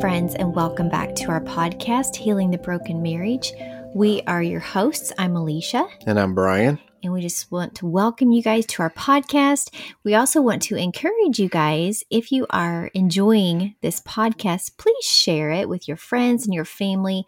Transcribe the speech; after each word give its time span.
Friends, 0.00 0.34
and 0.34 0.54
welcome 0.54 0.90
back 0.90 1.14
to 1.14 1.30
our 1.30 1.40
podcast, 1.40 2.16
Healing 2.16 2.50
the 2.50 2.58
Broken 2.58 3.00
Marriage. 3.00 3.52
We 3.94 4.20
are 4.26 4.42
your 4.42 4.60
hosts. 4.60 5.10
I'm 5.16 5.36
Elisha. 5.36 5.86
And 6.06 6.20
I'm 6.20 6.34
Brian. 6.34 6.78
And 7.02 7.14
we 7.14 7.22
just 7.22 7.50
want 7.50 7.76
to 7.76 7.86
welcome 7.86 8.30
you 8.30 8.42
guys 8.42 8.66
to 8.66 8.82
our 8.82 8.90
podcast. 8.90 9.74
We 10.04 10.14
also 10.14 10.42
want 10.42 10.60
to 10.64 10.76
encourage 10.76 11.38
you 11.38 11.48
guys, 11.48 12.04
if 12.10 12.30
you 12.30 12.46
are 12.50 12.90
enjoying 12.92 13.74
this 13.80 14.00
podcast, 14.02 14.76
please 14.76 15.04
share 15.04 15.50
it 15.50 15.66
with 15.66 15.88
your 15.88 15.96
friends 15.96 16.44
and 16.44 16.52
your 16.52 16.66
family. 16.66 17.24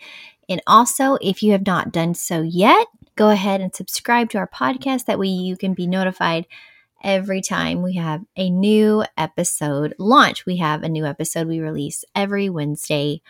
And 0.46 0.60
also, 0.66 1.16
if 1.23 1.43
you 1.43 1.52
have 1.52 1.65
not 1.66 1.91
done 1.91 2.12
so 2.15 2.43
yet, 2.43 2.87
go 3.16 3.30
ahead 3.30 3.62
and 3.62 3.74
subscribe 3.74 4.29
to 4.30 4.38
our 4.38 4.48
podcast. 4.48 5.07
That 5.07 5.19
way 5.19 5.29
you 5.29 5.57
can 5.57 5.73
be 5.73 5.87
notified 5.87 6.46
every 7.02 7.41
time 7.41 7.83
we 7.83 7.95
have 7.95 8.25
a 8.37 8.51
new 8.51 9.05
episode 9.16 9.95
launch. 9.98 10.47
We 10.47 10.57
have 10.59 10.83
a 10.83 10.88
new 10.88 11.05
episode 11.05 11.48
we 11.48 11.61
release 11.61 12.05
every 12.15 12.48
Wednesday. 12.48 13.23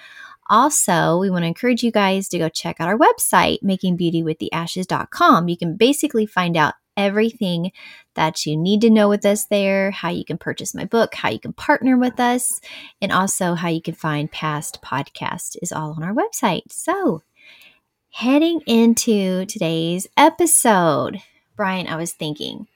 Also, 0.50 1.18
we 1.18 1.28
want 1.28 1.42
to 1.42 1.48
encourage 1.48 1.82
you 1.82 1.92
guys 1.92 2.28
to 2.28 2.38
go 2.38 2.48
check 2.48 2.80
out 2.80 2.88
our 2.88 2.98
website, 2.98 3.62
makingbeautywiththeashes.com. 3.62 5.48
You 5.48 5.56
can 5.56 5.76
basically 5.76 6.24
find 6.24 6.56
out 6.56 6.74
everything 6.96 7.70
that 8.14 8.44
you 8.44 8.56
need 8.56 8.80
to 8.80 8.90
know 8.90 9.08
with 9.08 9.24
us 9.24 9.44
there, 9.46 9.92
how 9.92 10.08
you 10.08 10.24
can 10.24 10.36
purchase 10.36 10.74
my 10.74 10.84
book, 10.84 11.14
how 11.14 11.28
you 11.28 11.38
can 11.38 11.52
partner 11.52 11.96
with 11.96 12.18
us, 12.18 12.60
and 13.00 13.12
also 13.12 13.54
how 13.54 13.68
you 13.68 13.80
can 13.80 13.94
find 13.94 14.32
past 14.32 14.82
podcasts 14.82 15.56
is 15.62 15.70
all 15.70 15.92
on 15.92 16.02
our 16.02 16.14
website. 16.14 16.72
So, 16.72 17.22
heading 18.10 18.60
into 18.66 19.46
today's 19.46 20.08
episode, 20.16 21.20
Brian, 21.56 21.86
I 21.86 21.96
was 21.96 22.12
thinking, 22.12 22.66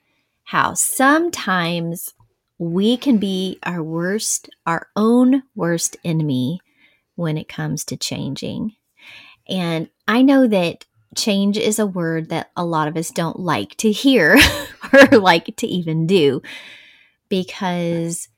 how 0.52 0.74
sometimes 0.74 2.12
we 2.58 2.94
can 2.98 3.16
be 3.16 3.58
our 3.62 3.82
worst, 3.82 4.50
our 4.66 4.86
own 4.94 5.42
worst 5.54 5.96
enemy 6.04 6.60
when 7.14 7.38
it 7.38 7.48
comes 7.48 7.86
to 7.86 7.96
changing. 7.96 8.70
And 9.48 9.88
I 10.06 10.20
know 10.20 10.46
that 10.46 10.84
change 11.16 11.56
is 11.56 11.78
a 11.78 11.86
word 11.86 12.28
that 12.28 12.50
a 12.54 12.66
lot 12.66 12.86
of 12.86 12.98
us 12.98 13.10
don't 13.10 13.40
like 13.40 13.76
to 13.78 13.90
hear 13.90 14.36
or 14.92 15.18
like 15.18 15.56
to 15.56 15.66
even 15.66 16.06
do 16.06 16.42
because 17.30 18.28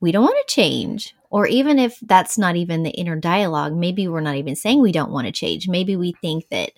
we 0.00 0.10
don't 0.10 0.24
want 0.24 0.44
to 0.44 0.52
change. 0.52 1.14
Or 1.30 1.46
even 1.46 1.78
if 1.78 1.96
that's 2.02 2.36
not 2.36 2.56
even 2.56 2.82
the 2.82 2.90
inner 2.90 3.14
dialogue, 3.14 3.72
maybe 3.72 4.08
we're 4.08 4.20
not 4.20 4.34
even 4.34 4.56
saying 4.56 4.82
we 4.82 4.90
don't 4.90 5.12
want 5.12 5.28
to 5.28 5.32
change. 5.32 5.68
Maybe 5.68 5.94
we 5.94 6.10
think 6.20 6.48
that 6.48 6.72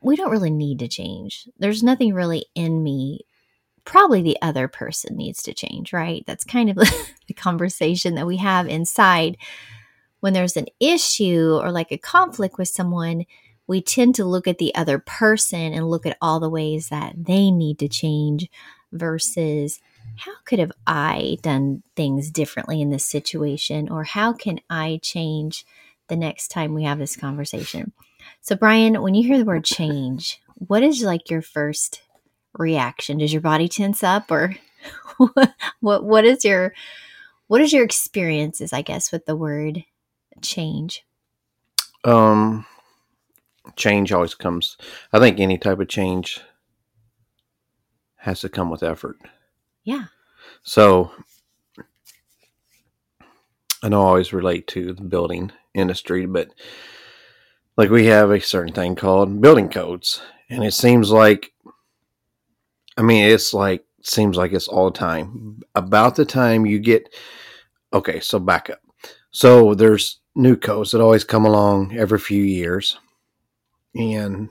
we 0.00 0.16
don't 0.16 0.32
really 0.32 0.50
need 0.50 0.80
to 0.80 0.88
change. 0.88 1.48
There's 1.56 1.84
nothing 1.84 2.14
really 2.14 2.46
in 2.56 2.82
me 2.82 3.20
probably 3.86 4.20
the 4.20 4.36
other 4.42 4.68
person 4.68 5.16
needs 5.16 5.42
to 5.44 5.54
change, 5.54 5.92
right? 5.92 6.24
That's 6.26 6.44
kind 6.44 6.68
of 6.68 6.76
the 7.28 7.34
conversation 7.34 8.16
that 8.16 8.26
we 8.26 8.36
have 8.36 8.68
inside 8.68 9.38
when 10.20 10.34
there's 10.34 10.56
an 10.56 10.66
issue 10.80 11.58
or 11.62 11.70
like 11.70 11.92
a 11.92 11.98
conflict 11.98 12.58
with 12.58 12.68
someone. 12.68 13.24
We 13.66 13.80
tend 13.80 14.14
to 14.16 14.24
look 14.24 14.46
at 14.46 14.58
the 14.58 14.74
other 14.74 14.98
person 14.98 15.72
and 15.72 15.88
look 15.88 16.04
at 16.04 16.18
all 16.20 16.40
the 16.40 16.50
ways 16.50 16.88
that 16.88 17.14
they 17.16 17.50
need 17.50 17.78
to 17.78 17.88
change 17.88 18.48
versus 18.92 19.80
how 20.16 20.32
could 20.44 20.58
have 20.58 20.72
I 20.86 21.38
done 21.42 21.82
things 21.94 22.30
differently 22.30 22.80
in 22.80 22.90
this 22.90 23.04
situation 23.04 23.88
or 23.88 24.04
how 24.04 24.32
can 24.32 24.60
I 24.70 25.00
change 25.02 25.64
the 26.08 26.16
next 26.16 26.48
time 26.48 26.74
we 26.74 26.84
have 26.84 26.98
this 26.98 27.16
conversation? 27.16 27.92
So 28.40 28.56
Brian, 28.56 29.02
when 29.02 29.14
you 29.14 29.26
hear 29.26 29.38
the 29.38 29.44
word 29.44 29.64
change, 29.64 30.40
what 30.54 30.82
is 30.82 31.02
like 31.02 31.28
your 31.28 31.42
first 31.42 32.02
reaction? 32.58 33.18
Does 33.18 33.32
your 33.32 33.42
body 33.42 33.68
tense 33.68 34.02
up 34.02 34.30
or 34.30 34.56
what 35.80 36.04
what 36.04 36.24
is 36.24 36.44
your 36.44 36.74
what 37.48 37.60
is 37.60 37.72
your 37.72 37.84
experiences, 37.84 38.72
I 38.72 38.82
guess, 38.82 39.12
with 39.12 39.26
the 39.26 39.36
word 39.36 39.84
change? 40.42 41.04
Um 42.04 42.66
change 43.74 44.12
always 44.12 44.34
comes 44.34 44.76
I 45.12 45.18
think 45.18 45.40
any 45.40 45.58
type 45.58 45.80
of 45.80 45.88
change 45.88 46.40
has 48.16 48.40
to 48.40 48.48
come 48.48 48.70
with 48.70 48.82
effort. 48.82 49.18
Yeah. 49.84 50.06
So 50.62 51.12
I 53.82 53.88
know 53.88 54.02
I 54.02 54.06
always 54.06 54.32
relate 54.32 54.66
to 54.68 54.92
the 54.92 55.02
building 55.02 55.52
industry, 55.74 56.26
but 56.26 56.48
like 57.76 57.90
we 57.90 58.06
have 58.06 58.30
a 58.30 58.40
certain 58.40 58.74
thing 58.74 58.96
called 58.96 59.40
building 59.40 59.68
codes. 59.68 60.20
And 60.48 60.64
it 60.64 60.74
seems 60.74 61.10
like 61.10 61.52
I 62.96 63.02
mean, 63.02 63.24
it's 63.24 63.52
like 63.52 63.84
seems 64.02 64.36
like 64.36 64.52
it's 64.52 64.68
all 64.68 64.90
the 64.90 64.98
time. 64.98 65.60
About 65.74 66.16
the 66.16 66.24
time 66.24 66.66
you 66.66 66.78
get 66.78 67.14
okay, 67.92 68.20
so 68.20 68.38
back 68.38 68.70
up. 68.70 68.80
So 69.30 69.74
there's 69.74 70.20
new 70.34 70.56
codes 70.56 70.92
that 70.92 71.00
always 71.00 71.24
come 71.24 71.44
along 71.44 71.96
every 71.96 72.18
few 72.18 72.42
years, 72.42 72.98
and 73.94 74.48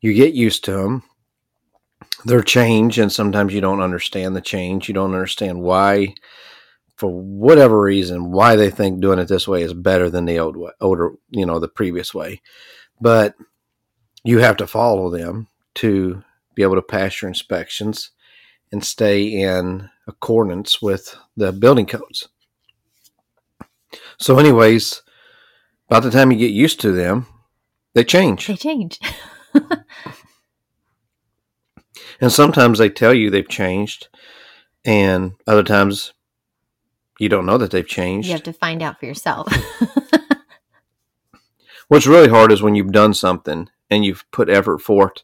you 0.00 0.14
get 0.14 0.34
used 0.34 0.64
to 0.64 0.72
them. 0.72 1.02
They're 2.24 2.42
change, 2.42 2.98
and 2.98 3.12
sometimes 3.12 3.52
you 3.52 3.60
don't 3.60 3.82
understand 3.82 4.34
the 4.34 4.40
change. 4.40 4.88
You 4.88 4.94
don't 4.94 5.14
understand 5.14 5.60
why, 5.60 6.14
for 6.96 7.10
whatever 7.10 7.80
reason, 7.80 8.32
why 8.32 8.56
they 8.56 8.70
think 8.70 9.00
doing 9.00 9.18
it 9.18 9.28
this 9.28 9.46
way 9.46 9.62
is 9.62 9.74
better 9.74 10.08
than 10.08 10.24
the 10.24 10.38
old 10.38 10.56
way, 10.56 10.72
older, 10.80 11.12
you 11.30 11.44
know, 11.44 11.58
the 11.58 11.68
previous 11.68 12.14
way. 12.14 12.40
But 13.00 13.34
you 14.24 14.38
have 14.38 14.56
to 14.58 14.66
follow 14.66 15.10
them 15.10 15.48
to 15.76 16.22
be 16.54 16.62
able 16.62 16.76
to 16.76 16.82
pass 16.82 17.20
your 17.20 17.28
inspections 17.28 18.10
and 18.72 18.84
stay 18.84 19.24
in 19.24 19.88
accordance 20.06 20.80
with 20.82 21.16
the 21.36 21.52
building 21.52 21.86
codes. 21.86 22.28
So, 24.18 24.38
anyways, 24.38 25.02
by 25.88 26.00
the 26.00 26.10
time 26.10 26.32
you 26.32 26.38
get 26.38 26.50
used 26.50 26.80
to 26.80 26.92
them, 26.92 27.26
they 27.94 28.04
change. 28.04 28.46
They 28.46 28.56
change. 28.56 28.98
and 32.20 32.32
sometimes 32.32 32.78
they 32.78 32.90
tell 32.90 33.14
you 33.14 33.30
they've 33.30 33.48
changed, 33.48 34.08
and 34.84 35.32
other 35.46 35.62
times 35.62 36.12
you 37.18 37.28
don't 37.28 37.46
know 37.46 37.58
that 37.58 37.70
they've 37.70 37.86
changed. 37.86 38.26
You 38.28 38.34
have 38.34 38.42
to 38.44 38.52
find 38.52 38.82
out 38.82 38.98
for 38.98 39.06
yourself. 39.06 39.52
What's 41.88 42.06
really 42.06 42.28
hard 42.28 42.50
is 42.50 42.62
when 42.62 42.74
you've 42.74 42.92
done 42.92 43.14
something 43.14 43.68
and 43.90 44.04
you've 44.04 44.24
put 44.32 44.48
effort 44.48 44.78
forth 44.80 45.22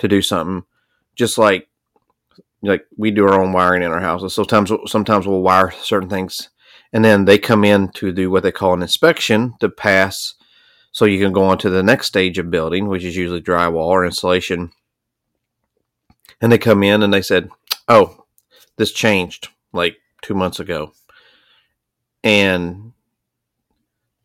to 0.00 0.08
do 0.08 0.20
something, 0.20 0.64
just 1.14 1.38
like 1.38 1.68
like 2.62 2.84
we 2.96 3.10
do 3.10 3.24
our 3.26 3.40
own 3.40 3.52
wiring 3.52 3.82
in 3.82 3.92
our 3.92 4.00
houses. 4.00 4.34
Sometimes 4.34 4.72
sometimes 4.86 5.26
we'll 5.26 5.42
wire 5.42 5.70
certain 5.70 6.10
things, 6.10 6.50
and 6.92 7.04
then 7.04 7.24
they 7.24 7.38
come 7.38 7.64
in 7.64 7.90
to 7.92 8.12
do 8.12 8.30
what 8.30 8.42
they 8.42 8.52
call 8.52 8.74
an 8.74 8.82
inspection 8.82 9.54
to 9.60 9.68
pass, 9.68 10.34
so 10.92 11.04
you 11.04 11.22
can 11.22 11.32
go 11.32 11.44
on 11.44 11.58
to 11.58 11.70
the 11.70 11.82
next 11.82 12.08
stage 12.08 12.38
of 12.38 12.50
building, 12.50 12.88
which 12.88 13.04
is 13.04 13.16
usually 13.16 13.40
drywall 13.40 13.86
or 13.86 14.04
insulation. 14.04 14.72
And 16.40 16.50
they 16.50 16.58
come 16.58 16.82
in 16.82 17.02
and 17.02 17.12
they 17.12 17.22
said, 17.22 17.50
"Oh, 17.88 18.24
this 18.76 18.92
changed 18.92 19.48
like 19.72 19.96
two 20.22 20.34
months 20.34 20.58
ago," 20.60 20.92
and 22.24 22.92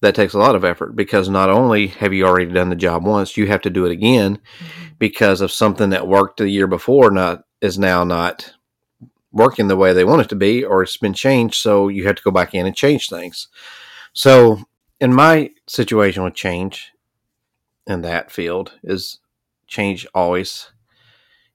that 0.01 0.15
takes 0.15 0.33
a 0.33 0.39
lot 0.39 0.55
of 0.55 0.65
effort 0.65 0.95
because 0.95 1.29
not 1.29 1.49
only 1.49 1.87
have 1.87 2.13
you 2.13 2.25
already 2.25 2.51
done 2.51 2.69
the 2.69 2.75
job 2.75 3.05
once, 3.05 3.37
you 3.37 3.47
have 3.47 3.61
to 3.61 3.69
do 3.69 3.85
it 3.85 3.91
again 3.91 4.37
mm-hmm. 4.37 4.85
because 4.99 5.41
of 5.41 5.51
something 5.51 5.89
that 5.89 6.07
worked 6.07 6.37
the 6.37 6.49
year 6.49 6.67
before 6.67 7.11
not 7.11 7.43
is 7.61 7.79
now 7.79 8.03
not 8.03 8.53
working 9.31 9.67
the 9.67 9.75
way 9.75 9.91
they 9.93 10.05
want 10.05 10.21
it 10.21 10.29
to 10.29 10.35
be 10.35 10.63
or 10.63 10.81
it's 10.81 10.97
been 10.97 11.13
changed 11.13 11.55
so 11.55 11.89
you 11.89 12.07
have 12.07 12.15
to 12.15 12.23
go 12.23 12.31
back 12.31 12.53
in 12.53 12.65
and 12.65 12.75
change 12.75 13.09
things. 13.09 13.47
So 14.13 14.59
in 14.99 15.13
my 15.13 15.51
situation 15.67 16.23
with 16.23 16.35
change 16.35 16.91
in 17.85 18.01
that 18.01 18.31
field 18.31 18.73
is 18.83 19.19
change 19.67 20.07
always 20.13 20.71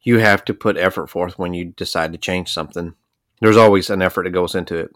you 0.03 0.19
have 0.19 0.45
to 0.47 0.55
put 0.55 0.77
effort 0.77 1.09
forth 1.09 1.39
when 1.39 1.55
you 1.55 1.67
decide 1.67 2.13
to 2.13 2.19
change 2.19 2.53
something. 2.53 2.95
There's 3.41 3.57
always 3.57 3.91
an 3.91 4.03
effort 4.03 4.25
that 4.25 4.31
goes 4.31 4.55
into 4.55 4.77
it. 4.77 4.95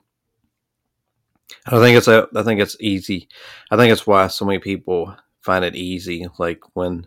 I 1.66 1.78
think 1.78 1.96
it's 1.96 2.08
a. 2.08 2.28
I 2.34 2.42
think 2.42 2.60
it's 2.60 2.76
easy. 2.80 3.28
I 3.70 3.76
think 3.76 3.92
it's 3.92 4.06
why 4.06 4.26
so 4.28 4.44
many 4.44 4.58
people 4.58 5.14
find 5.40 5.64
it 5.64 5.76
easy. 5.76 6.26
Like 6.38 6.60
when 6.74 7.06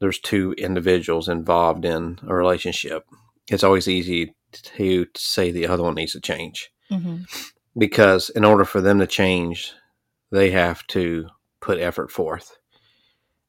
there's 0.00 0.18
two 0.18 0.52
individuals 0.58 1.28
involved 1.28 1.84
in 1.84 2.18
a 2.26 2.34
relationship, 2.34 3.06
it's 3.48 3.64
always 3.64 3.88
easy 3.88 4.34
to, 4.52 5.06
to 5.06 5.06
say 5.16 5.50
the 5.50 5.66
other 5.66 5.82
one 5.82 5.94
needs 5.94 6.12
to 6.12 6.20
change. 6.20 6.70
Mm-hmm. 6.90 7.22
Because 7.78 8.28
in 8.30 8.44
order 8.44 8.64
for 8.64 8.80
them 8.80 8.98
to 8.98 9.06
change, 9.06 9.72
they 10.30 10.50
have 10.50 10.86
to 10.88 11.28
put 11.60 11.78
effort 11.78 12.10
forth. 12.10 12.58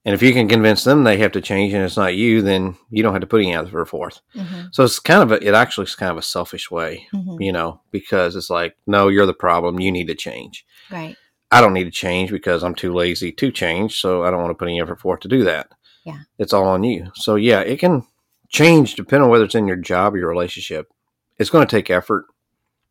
And 0.06 0.14
if 0.14 0.22
you 0.22 0.34
can 0.34 0.50
convince 0.50 0.84
them 0.84 1.04
they 1.04 1.18
have 1.18 1.32
to 1.32 1.42
change 1.42 1.74
and 1.74 1.84
it's 1.84 1.96
not 1.96 2.16
you, 2.16 2.42
then 2.42 2.76
you 2.90 3.04
don't 3.04 3.14
have 3.14 3.22
to 3.22 3.28
put 3.28 3.42
any 3.42 3.56
effort 3.56 3.86
forth. 3.86 4.22
Mm-hmm. 4.36 4.68
So 4.72 4.84
it's 4.84 5.00
kind 5.00 5.24
of 5.24 5.32
a, 5.32 5.48
it 5.48 5.54
actually 5.54 5.86
is 5.86 5.96
kind 5.96 6.12
of 6.12 6.18
a 6.18 6.22
selfish 6.22 6.70
way, 6.70 7.08
mm-hmm. 7.14 7.42
you 7.42 7.52
know, 7.52 7.80
because 7.92 8.36
it's 8.36 8.50
like, 8.50 8.76
no, 8.86 9.08
you're 9.08 9.26
the 9.26 9.34
problem. 9.34 9.80
You 9.80 9.92
need 9.92 10.08
to 10.08 10.16
change. 10.16 10.66
Right. 10.92 11.16
I 11.52 11.62
don't 11.62 11.74
need 11.74 11.86
to 11.86 11.92
change 11.92 12.32
because 12.32 12.64
I'm 12.64 12.76
too 12.76 12.94
lazy 12.94 13.32
to 13.32 13.52
change. 13.52 14.00
So 14.02 14.24
I 14.24 14.32
don't 14.32 14.42
want 14.42 14.52
to 14.52 14.56
put 14.56 14.68
any 14.68 14.82
effort 14.82 15.00
forth 15.00 15.22
to 15.22 15.28
do 15.28 15.44
that. 15.46 15.70
Yeah. 16.04 16.20
It's 16.38 16.52
all 16.52 16.68
on 16.68 16.84
you. 16.84 17.12
So 17.16 17.36
yeah, 17.36 17.62
it 17.62 17.80
can 17.80 18.06
change 18.50 18.96
depending 18.96 19.26
on 19.26 19.30
whether 19.30 19.46
it's 19.46 19.56
in 19.56 19.68
your 19.68 19.78
job 19.78 20.16
or 20.16 20.18
your 20.18 20.30
relationship. 20.30 20.92
It's 21.38 21.50
going 21.50 21.66
to 21.66 21.76
take 21.76 21.90
effort 21.90 22.26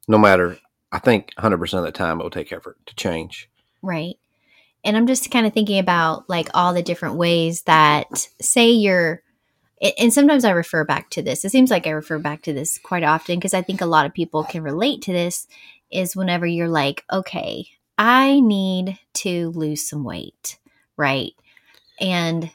no 0.08 0.18
matter 0.18 0.58
I 0.92 0.98
think 0.98 1.34
100% 1.38 1.78
of 1.78 1.84
the 1.84 1.92
time 1.92 2.20
it 2.20 2.22
will 2.22 2.30
take 2.30 2.52
effort 2.52 2.76
to 2.86 2.94
change. 2.94 3.50
Right. 3.80 4.18
And 4.84 4.96
I'm 4.96 5.06
just 5.06 5.30
kind 5.30 5.46
of 5.46 5.52
thinking 5.52 5.78
about 5.78 6.28
like 6.28 6.48
all 6.54 6.74
the 6.74 6.82
different 6.82 7.16
ways 7.16 7.62
that, 7.62 8.28
say, 8.40 8.70
you're, 8.70 9.22
and 9.98 10.12
sometimes 10.12 10.44
I 10.44 10.50
refer 10.50 10.84
back 10.84 11.10
to 11.10 11.22
this. 11.22 11.44
It 11.44 11.50
seems 11.50 11.70
like 11.70 11.86
I 11.86 11.90
refer 11.90 12.18
back 12.18 12.42
to 12.42 12.52
this 12.52 12.78
quite 12.78 13.02
often 13.02 13.36
because 13.36 13.54
I 13.54 13.62
think 13.62 13.80
a 13.80 13.86
lot 13.86 14.06
of 14.06 14.14
people 14.14 14.44
can 14.44 14.62
relate 14.62 15.02
to 15.02 15.12
this. 15.12 15.46
Is 15.90 16.16
whenever 16.16 16.46
you're 16.46 16.68
like, 16.68 17.04
okay, 17.12 17.66
I 17.98 18.40
need 18.40 18.98
to 19.14 19.50
lose 19.50 19.86
some 19.86 20.04
weight, 20.04 20.58
right? 20.96 21.32
And 22.00 22.50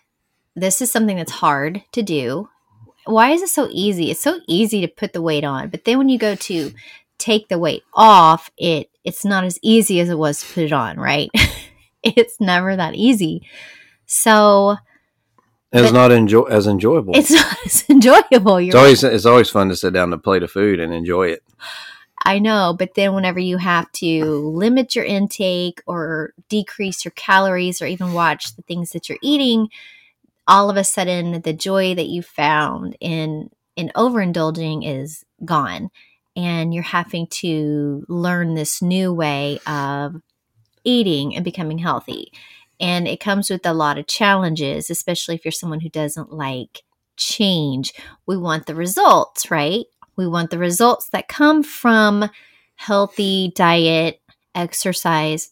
this 0.56 0.82
is 0.82 0.92
something 0.92 1.18
that's 1.18 1.32
hard 1.32 1.84
to 1.92 2.02
do. 2.02 2.50
Why 3.06 3.32
is 3.32 3.44
it 3.44 3.50
so 3.50 3.68
easy? 3.72 4.10
It's 4.10 4.20
so 4.20 4.40
easy 4.48 4.82
to 4.82 4.88
put 4.88 5.14
the 5.14 5.22
weight 5.22 5.44
on, 5.44 5.70
but 5.70 5.86
then 5.86 6.00
when 6.00 6.10
you 6.10 6.18
go 6.18 6.34
to 6.36 6.74
take 7.18 7.48
the 7.48 7.60
weight 7.60 7.84
off, 7.94 8.50
it 8.58 8.90
it's 9.04 9.24
not 9.24 9.44
as 9.44 9.60
easy 9.62 10.00
as 10.00 10.10
it 10.10 10.18
was 10.18 10.42
to 10.42 10.54
put 10.54 10.64
it 10.64 10.74
on, 10.74 10.98
right? 10.98 11.30
it's 12.04 12.40
never 12.40 12.76
that 12.76 12.96
easy. 12.96 13.48
So 14.06 14.78
it's 15.72 15.92
not 15.92 16.12
enjoy 16.12 16.44
as 16.44 16.68
enjoyable. 16.68 17.16
It's 17.16 17.32
not 17.32 17.58
as 17.66 17.84
enjoyable. 17.90 18.62
You're 18.62 18.70
it's 18.70 18.76
always 18.76 19.04
right. 19.04 19.14
it's 19.14 19.26
always 19.26 19.50
fun 19.50 19.70
to 19.70 19.76
sit 19.76 19.94
down 19.94 20.12
to 20.12 20.18
plate 20.18 20.44
of 20.44 20.52
food 20.52 20.80
and 20.80 20.94
enjoy 20.94 21.30
it. 21.30 21.44
I 22.26 22.40
know, 22.40 22.76
but 22.78 22.96
then 22.96 23.14
whenever 23.14 23.40
you 23.40 23.58
have 23.58 23.92
to 23.94 24.26
limit 24.26 24.96
your 24.96 25.06
intake 25.06 25.82
or 25.86 26.34
decrease 26.50 27.06
your 27.06 27.12
calories 27.12 27.82
or 27.82 27.86
even 27.86 28.14
watch 28.14 28.56
the 28.56 28.64
things 28.64 28.92
that 28.92 29.08
you're 29.08 29.20
eating, 29.22 29.70
all 30.48 30.70
of 30.70 30.78
a 30.78 30.84
sudden 30.84 31.42
the 31.42 31.54
joy 31.54 31.96
that 31.96 32.08
you 32.08 32.22
found 32.22 32.98
in 33.00 33.50
in 33.76 33.92
overindulging 33.96 34.86
is 34.86 35.24
gone 35.46 35.90
and 36.36 36.74
you're 36.74 36.84
having 36.84 37.28
to 37.28 38.06
learn 38.08 38.56
this 38.56 38.82
new 38.82 39.14
way 39.14 39.60
of 39.68 40.22
eating 40.88 41.36
and 41.36 41.44
becoming 41.44 41.78
healthy. 41.78 42.32
And 42.80 43.08
it 43.08 43.20
comes 43.20 43.50
with 43.50 43.66
a 43.66 43.74
lot 43.74 43.98
of 43.98 44.08
challenges, 44.08 44.90
especially 44.90 45.36
if 45.36 45.44
you're 45.44 45.52
someone 45.52 45.82
who 45.82 45.90
doesn't 45.90 46.32
like 46.32 46.84
change. 47.18 47.94
We 48.26 48.38
want 48.38 48.66
the 48.66 48.76
results, 48.76 49.52
right? 49.52 49.86
We 50.16 50.28
want 50.28 50.52
the 50.52 50.60
results 50.60 51.10
that 51.10 51.28
come 51.28 51.64
from 51.64 52.30
healthy 52.76 53.52
diet, 53.56 54.22
exercise, 54.56 55.52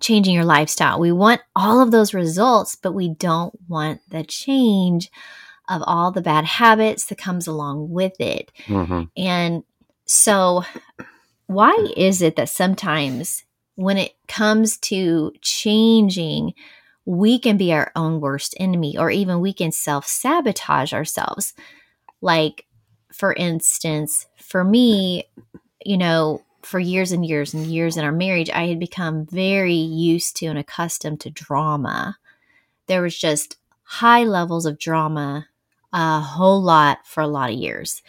changing 0.00 0.34
your 0.34 0.44
lifestyle. 0.44 0.98
We 0.98 1.12
want 1.12 1.40
all 1.54 1.80
of 1.80 1.90
those 1.90 2.14
results, 2.14 2.76
but 2.76 2.92
we 2.92 3.08
don't 3.08 3.54
want 3.68 4.00
the 4.08 4.24
change 4.24 5.10
of 5.68 5.82
all 5.86 6.10
the 6.10 6.22
bad 6.22 6.44
habits 6.44 7.06
that 7.06 7.18
comes 7.18 7.46
along 7.46 7.90
with 7.90 8.20
it. 8.20 8.52
Mm-hmm. 8.66 9.02
And 9.16 9.64
so, 10.06 10.64
why 11.46 11.74
is 11.96 12.22
it 12.22 12.36
that 12.36 12.48
sometimes 12.48 13.44
when 13.76 13.98
it 13.98 14.12
comes 14.28 14.76
to 14.78 15.32
changing, 15.40 16.54
we 17.04 17.38
can 17.38 17.56
be 17.56 17.72
our 17.72 17.92
own 17.96 18.20
worst 18.20 18.54
enemy, 18.58 18.96
or 18.96 19.10
even 19.10 19.40
we 19.40 19.52
can 19.52 19.72
self 19.72 20.06
sabotage 20.06 20.92
ourselves? 20.92 21.54
Like, 22.20 22.66
for 23.12 23.32
instance, 23.34 24.26
for 24.36 24.64
me, 24.64 25.28
you 25.84 25.98
know, 25.98 26.42
for 26.62 26.80
years 26.80 27.12
and 27.12 27.26
years 27.26 27.52
and 27.52 27.66
years 27.66 27.96
in 27.96 28.04
our 28.04 28.12
marriage, 28.12 28.50
I 28.50 28.66
had 28.66 28.80
become 28.80 29.26
very 29.26 29.74
used 29.74 30.36
to 30.36 30.46
and 30.46 30.58
accustomed 30.58 31.20
to 31.20 31.30
drama. 31.30 32.16
There 32.86 33.02
was 33.02 33.16
just 33.18 33.56
high 33.82 34.24
levels 34.24 34.64
of 34.64 34.78
drama, 34.78 35.46
a 35.92 36.20
whole 36.20 36.62
lot 36.62 37.06
for 37.06 37.20
a 37.20 37.26
lot 37.26 37.50
of 37.50 37.56
years. 37.56 38.02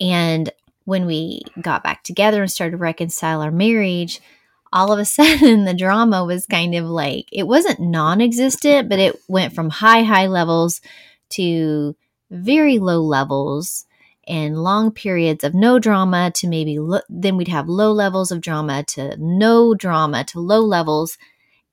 And 0.00 0.50
when 0.84 1.06
we 1.06 1.42
got 1.60 1.84
back 1.84 2.02
together 2.02 2.42
and 2.42 2.50
started 2.50 2.72
to 2.72 2.76
reconcile 2.78 3.42
our 3.42 3.50
marriage, 3.50 4.20
all 4.72 4.92
of 4.92 4.98
a 4.98 5.04
sudden 5.18 5.64
the 5.64 5.74
drama 5.74 6.24
was 6.24 6.46
kind 6.46 6.74
of 6.74 6.84
like 6.86 7.26
it 7.32 7.46
wasn't 7.46 7.80
non 7.80 8.20
existent, 8.20 8.88
but 8.88 8.98
it 8.98 9.20
went 9.28 9.54
from 9.54 9.70
high, 9.70 10.02
high 10.02 10.26
levels 10.26 10.80
to 11.30 11.96
very 12.30 12.78
low 12.78 13.00
levels 13.00 13.86
and 14.28 14.62
long 14.62 14.90
periods 14.92 15.42
of 15.42 15.54
no 15.54 15.78
drama 15.78 16.30
to 16.34 16.48
maybe 16.48 16.78
lo- 16.78 17.00
then 17.08 17.36
we'd 17.36 17.48
have 17.48 17.68
low 17.68 17.92
levels 17.92 18.30
of 18.30 18.40
drama 18.40 18.84
to 18.84 19.16
no 19.18 19.74
drama 19.74 20.24
to 20.24 20.40
low 20.40 20.60
levels. 20.60 21.18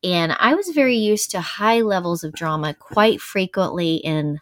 And 0.02 0.32
i 0.40 0.56
was 0.56 0.70
very 0.70 0.96
used 0.96 1.32
to 1.32 1.42
high 1.42 1.82
levels 1.82 2.24
of 2.24 2.34
drama 2.34 2.74
quite 2.74 3.22
frequently 3.22 3.96
in 3.96 4.40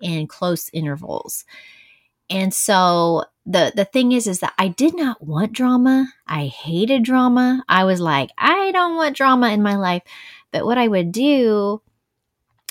in 0.00 0.26
close 0.26 0.70
intervals. 0.72 1.44
And 2.30 2.52
so 2.54 3.24
the 3.48 3.72
the 3.74 3.86
thing 3.86 4.12
is 4.12 4.26
is 4.26 4.40
that 4.40 4.52
I 4.58 4.68
did 4.68 4.94
not 4.94 5.26
want 5.26 5.52
drama. 5.52 6.12
I 6.26 6.46
hated 6.46 7.02
drama. 7.02 7.64
I 7.68 7.84
was 7.84 8.00
like, 8.00 8.30
I 8.36 8.70
don't 8.72 8.96
want 8.96 9.16
drama 9.16 9.50
in 9.50 9.62
my 9.62 9.76
life. 9.76 10.02
But 10.52 10.66
what 10.66 10.78
I 10.78 10.86
would 10.86 11.12
do 11.12 11.80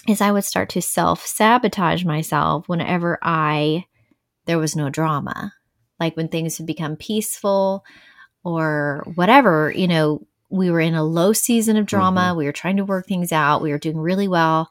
is 0.07 0.21
I 0.21 0.31
would 0.31 0.45
start 0.45 0.69
to 0.69 0.81
self-sabotage 0.81 2.05
myself 2.05 2.69
whenever 2.69 3.17
I 3.21 3.85
there 4.45 4.59
was 4.59 4.75
no 4.75 4.89
drama. 4.89 5.53
Like 5.99 6.15
when 6.15 6.27
things 6.27 6.59
would 6.59 6.67
become 6.67 6.95
peaceful 6.95 7.83
or 8.43 9.03
whatever, 9.15 9.73
you 9.75 9.87
know, 9.87 10.25
we 10.49 10.69
were 10.69 10.79
in 10.79 10.93
a 10.93 11.03
low 11.03 11.33
season 11.33 11.75
of 11.75 11.87
drama. 11.87 12.21
Mm-hmm. 12.21 12.37
We 12.37 12.45
were 12.45 12.51
trying 12.51 12.77
to 12.77 12.85
work 12.85 13.07
things 13.07 13.31
out. 13.31 13.63
We 13.63 13.71
were 13.71 13.79
doing 13.79 13.97
really 13.97 14.27
well 14.27 14.69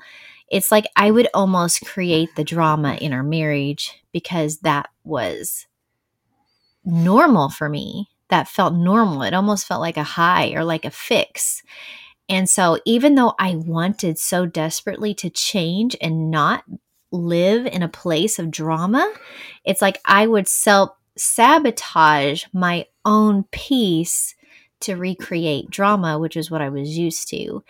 it's 0.48 0.70
like 0.70 0.86
I 0.94 1.10
would 1.10 1.28
almost 1.34 1.84
create 1.84 2.36
the 2.36 2.44
drama 2.44 2.94
in 3.00 3.12
our 3.12 3.22
marriage 3.22 4.00
because 4.12 4.58
that 4.58 4.88
was 5.04 5.66
normal 6.86 7.48
for 7.48 7.68
me. 7.68 8.08
That 8.28 8.48
felt 8.48 8.74
normal. 8.74 9.22
It 9.22 9.34
almost 9.34 9.66
felt 9.66 9.80
like 9.80 9.96
a 9.96 10.02
high 10.02 10.52
or 10.52 10.64
like 10.64 10.84
a 10.84 10.90
fix. 10.90 11.62
And 12.28 12.48
so, 12.48 12.78
even 12.84 13.14
though 13.14 13.34
I 13.38 13.54
wanted 13.54 14.18
so 14.18 14.46
desperately 14.46 15.14
to 15.14 15.30
change 15.30 15.96
and 16.00 16.30
not 16.30 16.64
live 17.12 17.66
in 17.66 17.82
a 17.82 17.88
place 17.88 18.38
of 18.38 18.50
drama, 18.50 19.12
it's 19.64 19.80
like 19.80 20.00
I 20.04 20.26
would 20.26 20.48
self 20.48 20.90
sabotage 21.16 22.44
my 22.52 22.86
own 23.04 23.44
peace 23.52 24.34
to 24.80 24.96
recreate 24.96 25.70
drama, 25.70 26.18
which 26.18 26.36
is 26.36 26.50
what 26.50 26.62
I 26.62 26.68
was 26.68 26.98
used 26.98 27.28
to. 27.30 27.62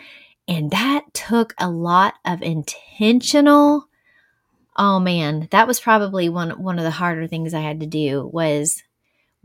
And 0.47 0.71
that 0.71 1.05
took 1.13 1.53
a 1.59 1.69
lot 1.69 2.15
of 2.25 2.41
intentional 2.41 3.87
oh 4.77 4.99
man, 4.99 5.47
that 5.51 5.67
was 5.67 5.79
probably 5.79 6.29
one 6.29 6.51
one 6.61 6.77
of 6.77 6.83
the 6.83 6.91
harder 6.91 7.27
things 7.27 7.53
I 7.53 7.61
had 7.61 7.79
to 7.79 7.87
do 7.87 8.29
was 8.31 8.83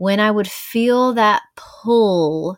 when 0.03 0.19
I 0.19 0.31
would 0.31 0.49
feel 0.49 1.13
that 1.13 1.43
pull 1.55 2.57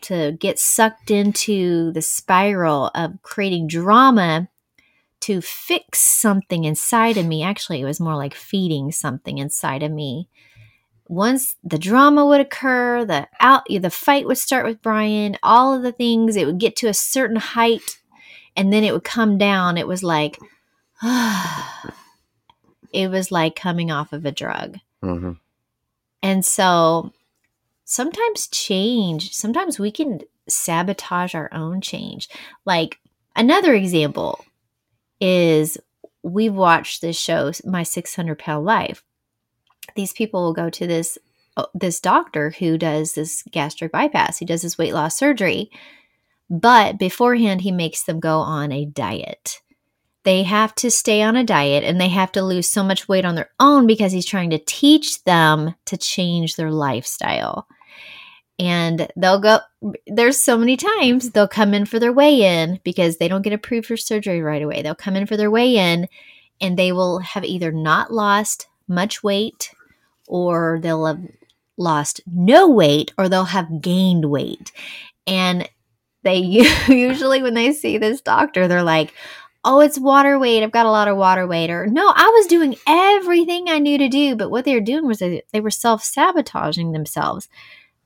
to 0.00 0.32
get 0.40 0.58
sucked 0.58 1.10
into 1.10 1.92
the 1.92 2.02
spiral 2.02 2.90
of 2.94 3.20
creating 3.22 3.66
drama 3.66 4.48
to 5.20 5.40
fix 5.40 6.00
something 6.00 6.64
inside 6.64 7.16
of 7.16 7.26
me. 7.26 7.42
Actually, 7.42 7.80
it 7.80 7.84
was 7.84 8.00
more 8.00 8.16
like 8.16 8.34
feeding 8.34 8.92
something 8.92 9.38
inside 9.38 9.82
of 9.82 9.92
me 9.92 10.28
once 11.08 11.56
the 11.64 11.78
drama 11.78 12.24
would 12.26 12.40
occur, 12.40 13.04
the 13.04 13.26
out 13.40 13.66
the 13.68 13.90
fight 13.90 14.26
would 14.26 14.38
start 14.38 14.66
with 14.66 14.82
Brian, 14.82 15.36
all 15.42 15.74
of 15.74 15.82
the 15.82 15.92
things, 15.92 16.36
it 16.36 16.46
would 16.46 16.58
get 16.58 16.76
to 16.76 16.86
a 16.86 16.94
certain 16.94 17.36
height 17.36 17.98
and 18.54 18.72
then 18.72 18.84
it 18.84 18.92
would 18.92 19.04
come 19.04 19.38
down. 19.38 19.78
It 19.78 19.86
was 19.86 20.02
like 20.02 20.38
it 22.92 23.10
was 23.10 23.32
like 23.32 23.56
coming 23.56 23.90
off 23.90 24.12
of 24.12 24.26
a 24.26 24.32
drug. 24.32 24.76
Mm-hmm. 25.02 25.32
And 26.22 26.44
so 26.44 27.12
sometimes 27.84 28.48
change, 28.48 29.32
sometimes 29.32 29.78
we 29.78 29.90
can 29.90 30.20
sabotage 30.48 31.34
our 31.34 31.52
own 31.52 31.80
change. 31.80 32.28
Like 32.64 32.98
another 33.36 33.74
example 33.74 34.44
is 35.20 35.78
we've 36.22 36.54
watched 36.54 37.00
this 37.00 37.18
show, 37.18 37.52
My 37.64 37.82
600 37.82 38.38
Pound 38.38 38.64
Life 38.64 39.02
these 39.94 40.12
people 40.12 40.42
will 40.42 40.52
go 40.52 40.70
to 40.70 40.86
this 40.86 41.18
uh, 41.56 41.66
this 41.74 42.00
doctor 42.00 42.50
who 42.50 42.78
does 42.78 43.14
this 43.14 43.42
gastric 43.50 43.90
bypass. 43.90 44.38
He 44.38 44.44
does 44.44 44.62
this 44.62 44.78
weight 44.78 44.94
loss 44.94 45.16
surgery, 45.16 45.70
but 46.48 46.98
beforehand 46.98 47.62
he 47.62 47.72
makes 47.72 48.04
them 48.04 48.20
go 48.20 48.38
on 48.38 48.70
a 48.70 48.86
diet. 48.86 49.60
They 50.28 50.42
have 50.42 50.74
to 50.74 50.90
stay 50.90 51.22
on 51.22 51.36
a 51.36 51.42
diet 51.42 51.84
and 51.84 51.98
they 51.98 52.10
have 52.10 52.30
to 52.32 52.42
lose 52.42 52.68
so 52.68 52.84
much 52.84 53.08
weight 53.08 53.24
on 53.24 53.34
their 53.34 53.48
own 53.58 53.86
because 53.86 54.12
he's 54.12 54.26
trying 54.26 54.50
to 54.50 54.58
teach 54.58 55.24
them 55.24 55.74
to 55.86 55.96
change 55.96 56.54
their 56.54 56.70
lifestyle. 56.70 57.66
And 58.58 59.08
they'll 59.16 59.40
go, 59.40 59.60
there's 60.06 60.36
so 60.36 60.58
many 60.58 60.76
times 60.76 61.30
they'll 61.30 61.48
come 61.48 61.72
in 61.72 61.86
for 61.86 61.98
their 61.98 62.12
weigh 62.12 62.42
in 62.42 62.78
because 62.84 63.16
they 63.16 63.26
don't 63.26 63.40
get 63.40 63.54
approved 63.54 63.86
for 63.86 63.96
surgery 63.96 64.42
right 64.42 64.60
away. 64.60 64.82
They'll 64.82 64.94
come 64.94 65.16
in 65.16 65.24
for 65.24 65.38
their 65.38 65.50
weigh 65.50 65.78
in 65.78 66.08
and 66.60 66.78
they 66.78 66.92
will 66.92 67.20
have 67.20 67.46
either 67.46 67.72
not 67.72 68.12
lost 68.12 68.66
much 68.86 69.22
weight 69.22 69.70
or 70.26 70.78
they'll 70.82 71.06
have 71.06 71.22
lost 71.78 72.20
no 72.30 72.68
weight 72.68 73.14
or 73.16 73.30
they'll 73.30 73.44
have 73.44 73.80
gained 73.80 74.26
weight. 74.26 74.72
And 75.26 75.66
they 76.22 76.36
usually, 76.86 77.42
when 77.42 77.54
they 77.54 77.72
see 77.72 77.96
this 77.96 78.20
doctor, 78.20 78.68
they're 78.68 78.82
like, 78.82 79.14
oh, 79.64 79.80
it's 79.80 79.98
water 79.98 80.38
weight. 80.38 80.62
I've 80.62 80.72
got 80.72 80.86
a 80.86 80.90
lot 80.90 81.08
of 81.08 81.16
water 81.16 81.46
weight. 81.46 81.70
Or 81.70 81.86
no, 81.86 82.12
I 82.14 82.28
was 82.28 82.46
doing 82.46 82.76
everything 82.86 83.68
I 83.68 83.78
knew 83.78 83.98
to 83.98 84.08
do. 84.08 84.36
But 84.36 84.50
what 84.50 84.64
they 84.64 84.74
were 84.74 84.80
doing 84.80 85.06
was 85.06 85.18
they, 85.18 85.42
they 85.52 85.60
were 85.60 85.70
self 85.70 86.02
sabotaging 86.02 86.92
themselves. 86.92 87.48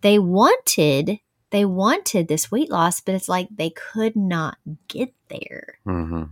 they 0.01 0.19
wanted 0.19 1.21
they 1.51 1.65
wanted 1.67 2.29
this 2.29 2.51
weight 2.51 2.71
loss, 2.71 3.01
but 3.01 3.15
it's 3.15 3.29
like 3.29 3.47
they 3.51 3.71
could 3.71 4.17
not 4.17 4.57
get 4.89 5.13
there. 5.29 5.79
hmm 5.85 6.25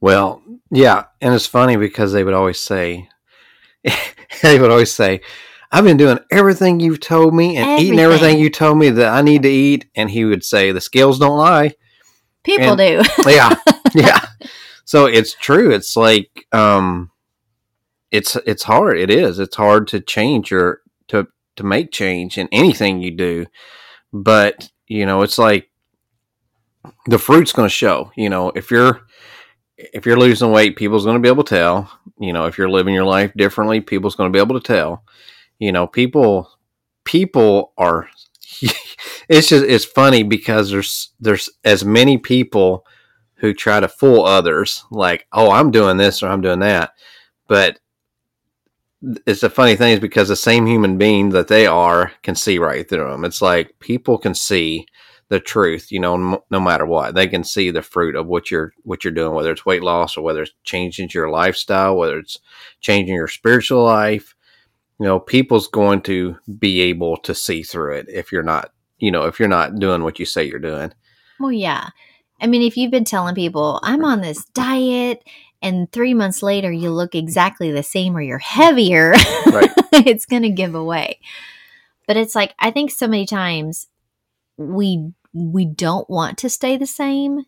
Well, 0.00 0.42
yeah, 0.70 1.04
and 1.20 1.34
it's 1.34 1.46
funny 1.46 1.76
because 1.76 2.12
they 2.12 2.24
would 2.24 2.34
always 2.34 2.58
say, 2.60 3.08
they 4.42 4.58
would 4.60 4.70
always 4.70 4.92
say, 4.92 5.20
"I've 5.70 5.84
been 5.84 5.96
doing 5.96 6.18
everything 6.30 6.80
you've 6.80 7.00
told 7.00 7.34
me 7.34 7.56
and 7.56 7.80
eating 7.80 7.98
everything 7.98 8.24
Everything. 8.24 8.40
you 8.42 8.50
told 8.50 8.78
me 8.78 8.90
that 8.90 9.12
I 9.12 9.22
need 9.22 9.42
to 9.42 9.48
eat," 9.48 9.86
and 9.94 10.10
he 10.10 10.24
would 10.24 10.44
say, 10.44 10.72
"The 10.72 10.80
scales 10.80 11.18
don't 11.18 11.38
lie." 11.38 11.74
People 12.44 12.78
And- 12.80 13.04
do. 13.04 13.10
yeah. 13.30 13.54
Yeah. 13.94 14.20
So 14.84 15.04
it's 15.04 15.34
true. 15.34 15.70
It's 15.70 15.96
like 15.98 16.46
um 16.50 17.10
it's 18.10 18.36
it's 18.46 18.62
hard. 18.62 18.98
It 18.98 19.10
is. 19.10 19.38
It's 19.38 19.56
hard 19.56 19.86
to 19.88 20.00
change 20.00 20.50
your 20.50 20.80
to 21.08 21.26
to 21.56 21.62
make 21.62 21.92
change 21.92 22.38
in 22.38 22.48
anything 22.52 23.02
you 23.02 23.10
do. 23.10 23.44
But 24.14 24.70
you 24.86 25.04
know 25.04 25.20
it's 25.20 25.36
like 25.36 25.68
the 27.06 27.18
fruit's 27.18 27.52
going 27.52 27.66
to 27.68 27.74
show. 27.74 28.12
You 28.16 28.30
know 28.30 28.50
if 28.54 28.70
you're 28.70 29.02
if 29.76 30.06
you're 30.06 30.18
losing 30.18 30.52
weight 30.52 30.74
people's 30.76 31.04
going 31.04 31.16
to 31.18 31.22
be 31.22 31.28
able 31.28 31.44
to 31.44 31.54
tell. 31.54 31.92
You 32.18 32.32
know 32.32 32.46
if 32.46 32.56
you're 32.56 32.70
living 32.70 32.94
your 32.94 33.04
life 33.04 33.30
differently 33.36 33.82
people's 33.82 34.16
going 34.16 34.32
to 34.32 34.34
be 34.34 34.42
able 34.42 34.58
to 34.58 34.66
tell. 34.66 35.04
You 35.58 35.70
know 35.70 35.86
people 35.86 36.50
people 37.04 37.74
are 37.76 38.08
it's 39.28 39.48
just 39.48 39.64
it's 39.64 39.84
funny 39.84 40.22
because 40.22 40.70
there's 40.70 41.12
there's 41.20 41.50
as 41.64 41.84
many 41.84 42.18
people 42.18 42.86
who 43.36 43.54
try 43.54 43.78
to 43.78 43.88
fool 43.88 44.24
others 44.24 44.84
like 44.90 45.26
oh 45.32 45.50
i'm 45.50 45.70
doing 45.70 45.96
this 45.96 46.22
or 46.22 46.28
i'm 46.28 46.40
doing 46.40 46.60
that. 46.60 46.92
But 47.46 47.78
it's 49.26 49.42
a 49.42 49.50
funny 49.50 49.76
thing 49.76 49.92
is 49.92 50.00
because 50.00 50.28
the 50.28 50.36
same 50.36 50.66
human 50.66 50.98
being 50.98 51.30
that 51.30 51.48
they 51.48 51.66
are 51.66 52.12
can 52.22 52.34
see 52.34 52.58
right 52.58 52.88
through 52.88 53.08
them 53.08 53.24
it's 53.24 53.40
like 53.40 53.78
people 53.78 54.18
can 54.18 54.34
see 54.34 54.86
the 55.28 55.38
truth 55.38 55.92
you 55.92 56.00
know 56.00 56.42
no, 56.50 56.60
matter 56.60 56.86
what. 56.86 57.14
They 57.14 57.28
can 57.28 57.44
see 57.44 57.70
the 57.70 57.82
fruit 57.82 58.16
of 58.16 58.26
what 58.26 58.50
you're 58.50 58.72
what 58.82 59.04
you're 59.04 59.12
doing 59.12 59.34
whether 59.34 59.52
it's 59.52 59.66
weight 59.66 59.82
loss 59.82 60.16
or 60.16 60.22
whether 60.22 60.42
it's 60.42 60.52
changing 60.64 61.10
your 61.12 61.30
lifestyle 61.30 61.96
whether 61.96 62.18
it's 62.18 62.38
changing 62.80 63.14
your 63.14 63.28
spiritual 63.28 63.84
life. 63.84 64.34
You 64.98 65.06
know 65.06 65.20
people's 65.20 65.68
going 65.68 66.00
to 66.02 66.36
be 66.58 66.80
able 66.80 67.18
to 67.18 67.34
see 67.34 67.62
through 67.62 67.96
it 67.96 68.06
if 68.08 68.32
you're 68.32 68.42
not 68.42 68.72
you 68.98 69.10
know 69.10 69.24
if 69.24 69.38
you're 69.38 69.48
not 69.48 69.78
doing 69.78 70.02
what 70.02 70.18
you 70.18 70.24
say 70.24 70.44
you're 70.44 70.58
doing 70.58 70.92
Well, 71.38 71.52
yeah. 71.52 71.90
I 72.40 72.46
mean, 72.46 72.62
if 72.62 72.76
you've 72.76 72.90
been 72.90 73.04
telling 73.04 73.34
people, 73.34 73.80
I'm 73.82 74.04
on 74.04 74.20
this 74.20 74.44
diet, 74.54 75.24
and 75.60 75.90
three 75.90 76.14
months 76.14 76.42
later 76.42 76.70
you 76.70 76.90
look 76.90 77.14
exactly 77.14 77.72
the 77.72 77.82
same 77.82 78.16
or 78.16 78.20
you're 78.20 78.38
heavier, 78.38 79.10
Right. 79.46 79.70
it's 79.92 80.24
going 80.26 80.42
to 80.42 80.50
give 80.50 80.74
away. 80.74 81.18
But 82.06 82.16
it's 82.16 82.34
like, 82.34 82.54
I 82.58 82.70
think 82.70 82.90
so 82.90 83.08
many 83.08 83.26
times 83.26 83.88
we 84.56 85.12
we 85.32 85.64
don't 85.64 86.08
want 86.08 86.38
to 86.38 86.48
stay 86.48 86.76
the 86.76 86.86
same, 86.86 87.44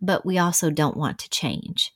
but 0.00 0.24
we 0.24 0.38
also 0.38 0.70
don't 0.70 0.96
want 0.96 1.18
to 1.20 1.30
change. 1.30 1.92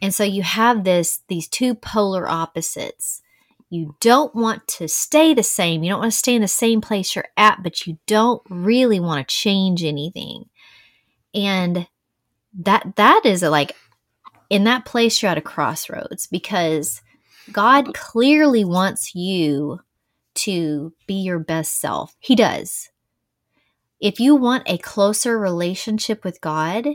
And 0.00 0.14
so 0.14 0.24
you 0.24 0.42
have 0.42 0.84
this 0.84 1.22
these 1.28 1.48
two 1.48 1.74
polar 1.74 2.28
opposites. 2.28 3.22
You 3.68 3.96
don't 4.00 4.34
want 4.34 4.66
to 4.68 4.88
stay 4.88 5.34
the 5.34 5.42
same. 5.42 5.82
You 5.82 5.90
don't 5.90 6.00
want 6.00 6.12
to 6.12 6.18
stay 6.18 6.34
in 6.34 6.42
the 6.42 6.48
same 6.48 6.80
place 6.80 7.16
you're 7.16 7.28
at, 7.36 7.62
but 7.62 7.86
you 7.86 7.98
don't 8.06 8.42
really 8.48 9.00
want 9.00 9.26
to 9.26 9.34
change 9.34 9.82
anything. 9.82 10.44
And 11.34 11.88
that 12.60 12.94
that 12.96 13.22
is 13.24 13.42
a, 13.42 13.50
like 13.50 13.72
in 14.48 14.64
that 14.64 14.84
place 14.84 15.20
you're 15.20 15.32
at 15.32 15.38
a 15.38 15.42
crossroads 15.42 16.26
because 16.26 17.02
God 17.52 17.92
clearly 17.94 18.64
wants 18.64 19.14
you 19.14 19.80
to 20.34 20.92
be 21.06 21.14
your 21.14 21.38
best 21.38 21.80
self. 21.80 22.14
He 22.20 22.36
does. 22.36 22.90
If 24.00 24.20
you 24.20 24.36
want 24.36 24.64
a 24.66 24.78
closer 24.78 25.38
relationship 25.38 26.24
with 26.24 26.40
God, 26.40 26.86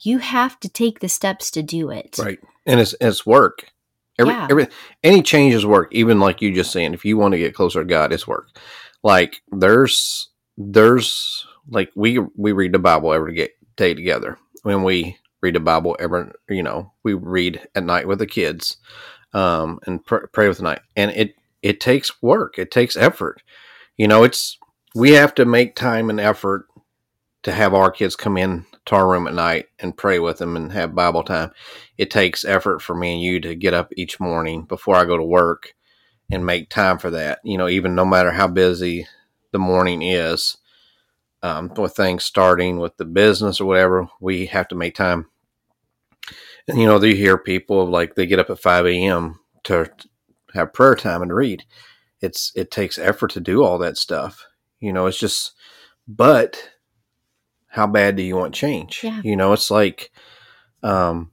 you 0.00 0.18
have 0.18 0.58
to 0.60 0.68
take 0.68 0.98
the 1.00 1.08
steps 1.08 1.50
to 1.52 1.62
do 1.62 1.90
it. 1.90 2.18
Right. 2.18 2.38
And 2.66 2.80
it's 2.80 2.94
it's 3.00 3.24
work. 3.24 3.72
Every, 4.18 4.32
Yeah. 4.32 4.46
every 4.50 4.68
any 5.02 5.22
change 5.22 5.54
is 5.54 5.66
work. 5.66 5.88
Even 5.92 6.20
like 6.20 6.40
you 6.40 6.52
just 6.54 6.72
saying, 6.72 6.94
if 6.94 7.04
you 7.04 7.16
want 7.16 7.32
to 7.32 7.38
get 7.38 7.54
closer 7.54 7.80
to 7.80 7.88
God, 7.88 8.12
it's 8.12 8.26
work. 8.26 8.48
Like 9.02 9.42
there's 9.50 10.28
there's 10.56 11.46
like 11.68 11.90
we 11.94 12.18
we 12.36 12.52
read 12.52 12.72
the 12.72 12.78
Bible 12.78 13.12
every 13.12 13.34
get, 13.34 13.52
day 13.76 13.94
together. 13.94 14.38
When 14.62 14.82
we 14.82 15.18
read 15.42 15.54
the 15.54 15.60
Bible 15.60 15.96
every 15.98 16.30
you 16.48 16.62
know 16.62 16.92
we 17.02 17.14
read 17.14 17.66
at 17.74 17.84
night 17.84 18.06
with 18.06 18.18
the 18.20 18.26
kids, 18.26 18.76
um, 19.32 19.80
and 19.86 20.04
pr- 20.04 20.26
pray 20.32 20.48
with 20.48 20.58
the 20.58 20.64
night. 20.64 20.80
And 20.96 21.10
it 21.10 21.34
it 21.62 21.80
takes 21.80 22.22
work. 22.22 22.58
It 22.58 22.70
takes 22.70 22.96
effort. 22.96 23.42
You 23.96 24.06
know, 24.08 24.22
it's 24.22 24.58
we 24.94 25.12
have 25.12 25.34
to 25.34 25.44
make 25.44 25.74
time 25.74 26.08
and 26.08 26.20
effort 26.20 26.66
to 27.42 27.52
have 27.52 27.74
our 27.74 27.90
kids 27.90 28.16
come 28.16 28.36
in 28.36 28.64
our 28.92 29.08
room 29.08 29.26
at 29.26 29.34
night 29.34 29.66
and 29.78 29.96
pray 29.96 30.18
with 30.18 30.38
them 30.38 30.56
and 30.56 30.72
have 30.72 30.94
Bible 30.94 31.24
time 31.24 31.50
it 31.96 32.10
takes 32.10 32.44
effort 32.44 32.80
for 32.82 32.94
me 32.94 33.14
and 33.14 33.22
you 33.22 33.40
to 33.40 33.54
get 33.54 33.74
up 33.74 33.92
each 33.96 34.18
morning 34.18 34.64
before 34.64 34.96
I 34.96 35.04
go 35.04 35.16
to 35.16 35.22
work 35.22 35.74
and 36.30 36.44
make 36.44 36.70
time 36.70 36.98
for 36.98 37.10
that. 37.10 37.40
You 37.44 37.58
know, 37.58 37.68
even 37.68 37.94
no 37.94 38.04
matter 38.04 38.32
how 38.32 38.48
busy 38.48 39.06
the 39.52 39.58
morning 39.58 40.02
is, 40.02 40.56
um, 41.42 41.70
with 41.76 41.94
things 41.94 42.24
starting 42.24 42.78
with 42.78 42.96
the 42.96 43.04
business 43.04 43.60
or 43.60 43.66
whatever, 43.66 44.08
we 44.20 44.46
have 44.46 44.68
to 44.68 44.74
make 44.74 44.94
time. 44.94 45.26
And 46.66 46.78
you 46.80 46.86
know, 46.86 47.00
you 47.02 47.14
hear 47.14 47.36
people 47.36 47.86
like 47.86 48.14
they 48.14 48.26
get 48.26 48.38
up 48.38 48.50
at 48.50 48.58
five 48.58 48.86
a.m. 48.86 49.40
to 49.64 49.90
have 50.54 50.72
prayer 50.72 50.94
time 50.94 51.22
and 51.22 51.32
read. 51.32 51.64
It's 52.20 52.50
it 52.56 52.70
takes 52.70 52.98
effort 52.98 53.32
to 53.32 53.40
do 53.40 53.62
all 53.62 53.78
that 53.78 53.98
stuff. 53.98 54.46
You 54.80 54.92
know, 54.92 55.06
it's 55.06 55.18
just, 55.18 55.52
but 56.08 56.70
how 57.74 57.86
bad 57.86 58.16
do 58.16 58.22
you 58.22 58.36
want 58.36 58.54
change? 58.54 59.00
Yeah. 59.02 59.20
You 59.24 59.36
know, 59.36 59.52
it's 59.52 59.70
like, 59.70 60.12
um, 60.82 61.32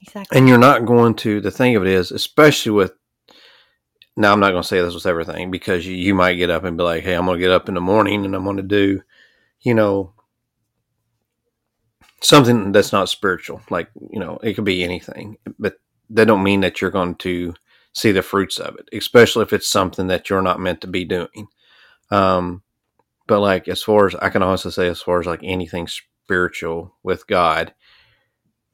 Exactly. 0.00 0.38
and 0.38 0.48
you're 0.48 0.56
not 0.58 0.86
going 0.86 1.14
to 1.16 1.40
the 1.40 1.50
thing 1.50 1.76
of 1.76 1.82
it 1.84 1.92
is 1.92 2.12
especially 2.12 2.72
with 2.72 2.92
now 4.16 4.32
i'm 4.32 4.40
not 4.40 4.52
going 4.52 4.62
to 4.62 4.68
say 4.68 4.80
this 4.80 4.94
with 4.94 5.04
everything 5.04 5.50
because 5.50 5.86
you, 5.86 5.94
you 5.94 6.14
might 6.14 6.34
get 6.34 6.48
up 6.48 6.64
and 6.64 6.78
be 6.78 6.82
like 6.84 7.02
hey 7.02 7.14
i'm 7.14 7.26
going 7.26 7.36
to 7.38 7.44
get 7.44 7.50
up 7.50 7.68
in 7.68 7.74
the 7.74 7.80
morning 7.80 8.24
and 8.24 8.34
i'm 8.34 8.44
going 8.44 8.56
to 8.56 8.62
do 8.62 9.02
you 9.60 9.74
know 9.74 10.14
something 12.22 12.72
that's 12.72 12.92
not 12.92 13.08
spiritual 13.08 13.60
like 13.70 13.90
you 14.10 14.18
know 14.18 14.38
it 14.42 14.54
could 14.54 14.64
be 14.64 14.82
anything 14.82 15.36
but 15.58 15.78
that 16.10 16.26
don't 16.26 16.42
mean 16.42 16.60
that 16.60 16.80
you're 16.80 16.90
going 16.90 17.14
to 17.16 17.52
see 17.92 18.12
the 18.12 18.22
fruits 18.22 18.58
of 18.58 18.76
it 18.76 18.88
especially 18.96 19.42
if 19.42 19.52
it's 19.52 19.68
something 19.68 20.06
that 20.06 20.30
you're 20.30 20.42
not 20.42 20.60
meant 20.60 20.80
to 20.80 20.86
be 20.86 21.04
doing 21.04 21.48
um 22.10 22.62
but 23.28 23.40
like 23.40 23.68
as 23.68 23.82
far 23.82 24.06
as 24.06 24.14
i 24.16 24.28
can 24.28 24.42
honestly 24.42 24.72
say 24.72 24.88
as 24.88 25.00
far 25.00 25.20
as 25.20 25.26
like 25.26 25.40
anything 25.44 25.86
spiritual 25.86 26.94
with 27.02 27.26
god 27.28 27.72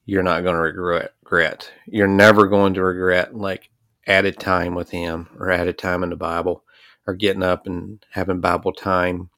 you're 0.06 0.23
not 0.23 0.42
going 0.42 0.54
to 0.54 0.61
regret 0.61 1.12
regret 1.23 1.70
you're 1.87 2.06
never 2.06 2.46
going 2.46 2.73
to 2.75 2.82
regret 2.82 3.34
like 3.37 3.70
added 4.06 4.38
time 4.38 4.75
with 4.75 4.90
him 4.90 5.28
or 5.38 5.50
added 5.50 5.76
time 5.76 6.02
in 6.02 6.11
the 6.11 6.16
bible 6.16 6.64
or 7.06 7.14
getting 7.14 7.42
up 7.42 7.66
and 7.66 8.04
having 8.11 8.40
bible 8.40 8.73
time. 8.73 9.30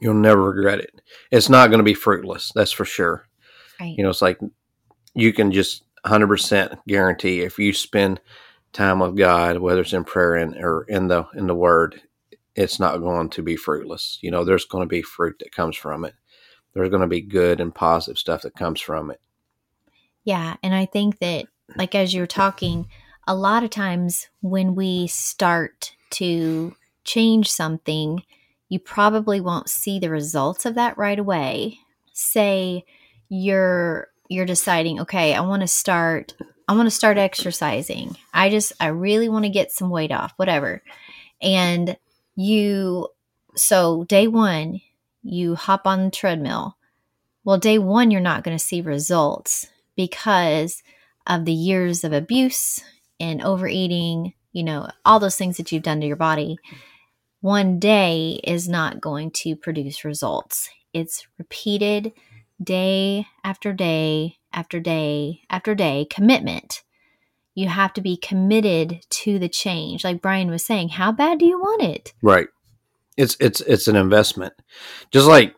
You'll 0.00 0.14
never 0.14 0.50
regret 0.50 0.80
it. 0.80 1.00
It's 1.30 1.48
not 1.48 1.68
going 1.68 1.78
to 1.78 1.84
be 1.84 1.94
fruitless 1.94 2.52
that's 2.54 2.72
for 2.72 2.84
sure. 2.84 3.26
Right. 3.80 3.96
you 3.96 4.02
know 4.02 4.10
it's 4.10 4.22
like 4.22 4.38
you 5.14 5.32
can 5.32 5.52
just 5.52 5.84
100% 6.04 6.78
guarantee 6.86 7.40
if 7.40 7.58
you 7.58 7.72
spend 7.72 8.20
time 8.72 9.00
with 9.00 9.16
god 9.16 9.58
whether 9.58 9.80
it's 9.80 9.94
in 9.94 10.04
prayer 10.04 10.34
and, 10.34 10.54
or 10.56 10.84
in 10.84 11.08
the 11.08 11.26
in 11.34 11.46
the 11.46 11.54
word 11.54 12.00
it's 12.54 12.80
not 12.80 12.98
going 12.98 13.28
to 13.28 13.42
be 13.42 13.56
fruitless 13.56 14.18
you 14.20 14.30
know 14.30 14.44
there's 14.44 14.64
going 14.64 14.82
to 14.82 14.88
be 14.88 15.02
fruit 15.02 15.36
that 15.38 15.52
comes 15.52 15.76
from 15.76 16.04
it 16.04 16.14
there's 16.74 16.90
going 16.90 17.02
to 17.02 17.06
be 17.06 17.20
good 17.20 17.60
and 17.60 17.74
positive 17.74 18.18
stuff 18.18 18.42
that 18.42 18.54
comes 18.54 18.80
from 18.80 19.10
it 19.10 19.20
Yeah, 20.24 20.56
and 20.62 20.74
I 20.74 20.86
think 20.86 21.18
that 21.18 21.46
like 21.76 21.94
as 21.94 22.12
you're 22.12 22.26
talking, 22.26 22.88
a 23.26 23.34
lot 23.34 23.64
of 23.64 23.70
times 23.70 24.28
when 24.40 24.74
we 24.74 25.06
start 25.06 25.94
to 26.10 26.74
change 27.04 27.50
something, 27.50 28.22
you 28.68 28.78
probably 28.78 29.40
won't 29.40 29.68
see 29.68 29.98
the 29.98 30.10
results 30.10 30.66
of 30.66 30.74
that 30.74 30.98
right 30.98 31.18
away. 31.18 31.78
Say 32.12 32.84
you're 33.28 34.08
you're 34.28 34.46
deciding, 34.46 35.00
okay, 35.00 35.34
I 35.34 35.40
want 35.40 35.62
to 35.62 35.68
start 35.68 36.34
I 36.68 36.74
want 36.74 36.86
to 36.86 36.94
start 36.94 37.18
exercising. 37.18 38.16
I 38.32 38.50
just 38.50 38.72
I 38.78 38.88
really 38.88 39.28
want 39.28 39.44
to 39.44 39.50
get 39.50 39.72
some 39.72 39.90
weight 39.90 40.12
off, 40.12 40.32
whatever. 40.36 40.82
And 41.42 41.96
you 42.40 43.08
so 43.54 44.04
day 44.04 44.26
1, 44.26 44.80
you 45.22 45.54
hop 45.54 45.86
on 45.86 46.04
the 46.04 46.10
treadmill. 46.10 46.76
Well, 47.44 47.58
day 47.58 47.78
1 47.78 48.10
you're 48.10 48.20
not 48.20 48.44
going 48.44 48.56
to 48.56 48.64
see 48.64 48.80
results 48.80 49.66
because 49.96 50.82
of 51.26 51.44
the 51.44 51.52
years 51.52 52.04
of 52.04 52.12
abuse 52.12 52.80
and 53.18 53.42
overeating, 53.42 54.34
you 54.52 54.64
know, 54.64 54.88
all 55.04 55.20
those 55.20 55.36
things 55.36 55.56
that 55.58 55.70
you've 55.70 55.82
done 55.82 56.00
to 56.00 56.06
your 56.06 56.16
body. 56.16 56.58
One 57.40 57.78
day 57.78 58.40
is 58.44 58.68
not 58.68 59.00
going 59.00 59.30
to 59.32 59.56
produce 59.56 60.04
results. 60.04 60.70
It's 60.92 61.26
repeated 61.38 62.12
day 62.62 63.26
after 63.44 63.72
day 63.72 64.38
after 64.52 64.80
day 64.80 65.42
after 65.48 65.74
day 65.74 66.06
commitment. 66.10 66.82
You 67.54 67.68
have 67.68 67.92
to 67.94 68.00
be 68.00 68.16
committed 68.16 69.04
to 69.10 69.38
the 69.38 69.48
change. 69.48 70.04
Like 70.04 70.22
Brian 70.22 70.50
was 70.50 70.64
saying, 70.64 70.90
how 70.90 71.12
bad 71.12 71.38
do 71.38 71.46
you 71.46 71.58
want 71.58 71.82
it? 71.82 72.12
Right. 72.22 72.48
It's 73.16 73.36
it's 73.40 73.60
it's 73.62 73.88
an 73.88 73.96
investment. 73.96 74.54
Just 75.10 75.26
like 75.26 75.54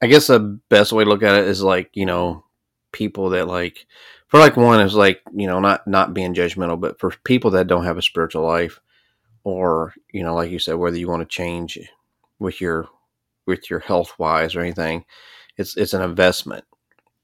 I 0.00 0.06
guess 0.06 0.26
the 0.26 0.60
best 0.68 0.92
way 0.92 1.04
to 1.04 1.10
look 1.10 1.22
at 1.22 1.38
it 1.38 1.46
is 1.46 1.62
like, 1.62 1.90
you 1.94 2.06
know, 2.06 2.44
people 2.92 3.30
that 3.30 3.48
like 3.48 3.86
for 4.28 4.38
like 4.38 4.56
one 4.56 4.80
is 4.80 4.94
like, 4.94 5.20
you 5.34 5.46
know, 5.46 5.60
not 5.60 5.86
not 5.86 6.14
being 6.14 6.34
judgmental, 6.34 6.80
but 6.80 6.98
for 6.98 7.12
people 7.24 7.52
that 7.52 7.66
don't 7.66 7.84
have 7.84 7.98
a 7.98 8.02
spiritual 8.02 8.42
life 8.42 8.80
or, 9.44 9.94
you 10.12 10.22
know, 10.22 10.34
like 10.34 10.50
you 10.50 10.58
said, 10.58 10.74
whether 10.74 10.96
you 10.96 11.08
want 11.08 11.20
to 11.20 11.34
change 11.34 11.78
with 12.38 12.60
your 12.60 12.88
with 13.46 13.70
your 13.70 13.80
health 13.80 14.14
wise 14.18 14.54
or 14.54 14.60
anything, 14.60 15.04
it's 15.56 15.76
it's 15.76 15.94
an 15.94 16.02
investment. 16.02 16.64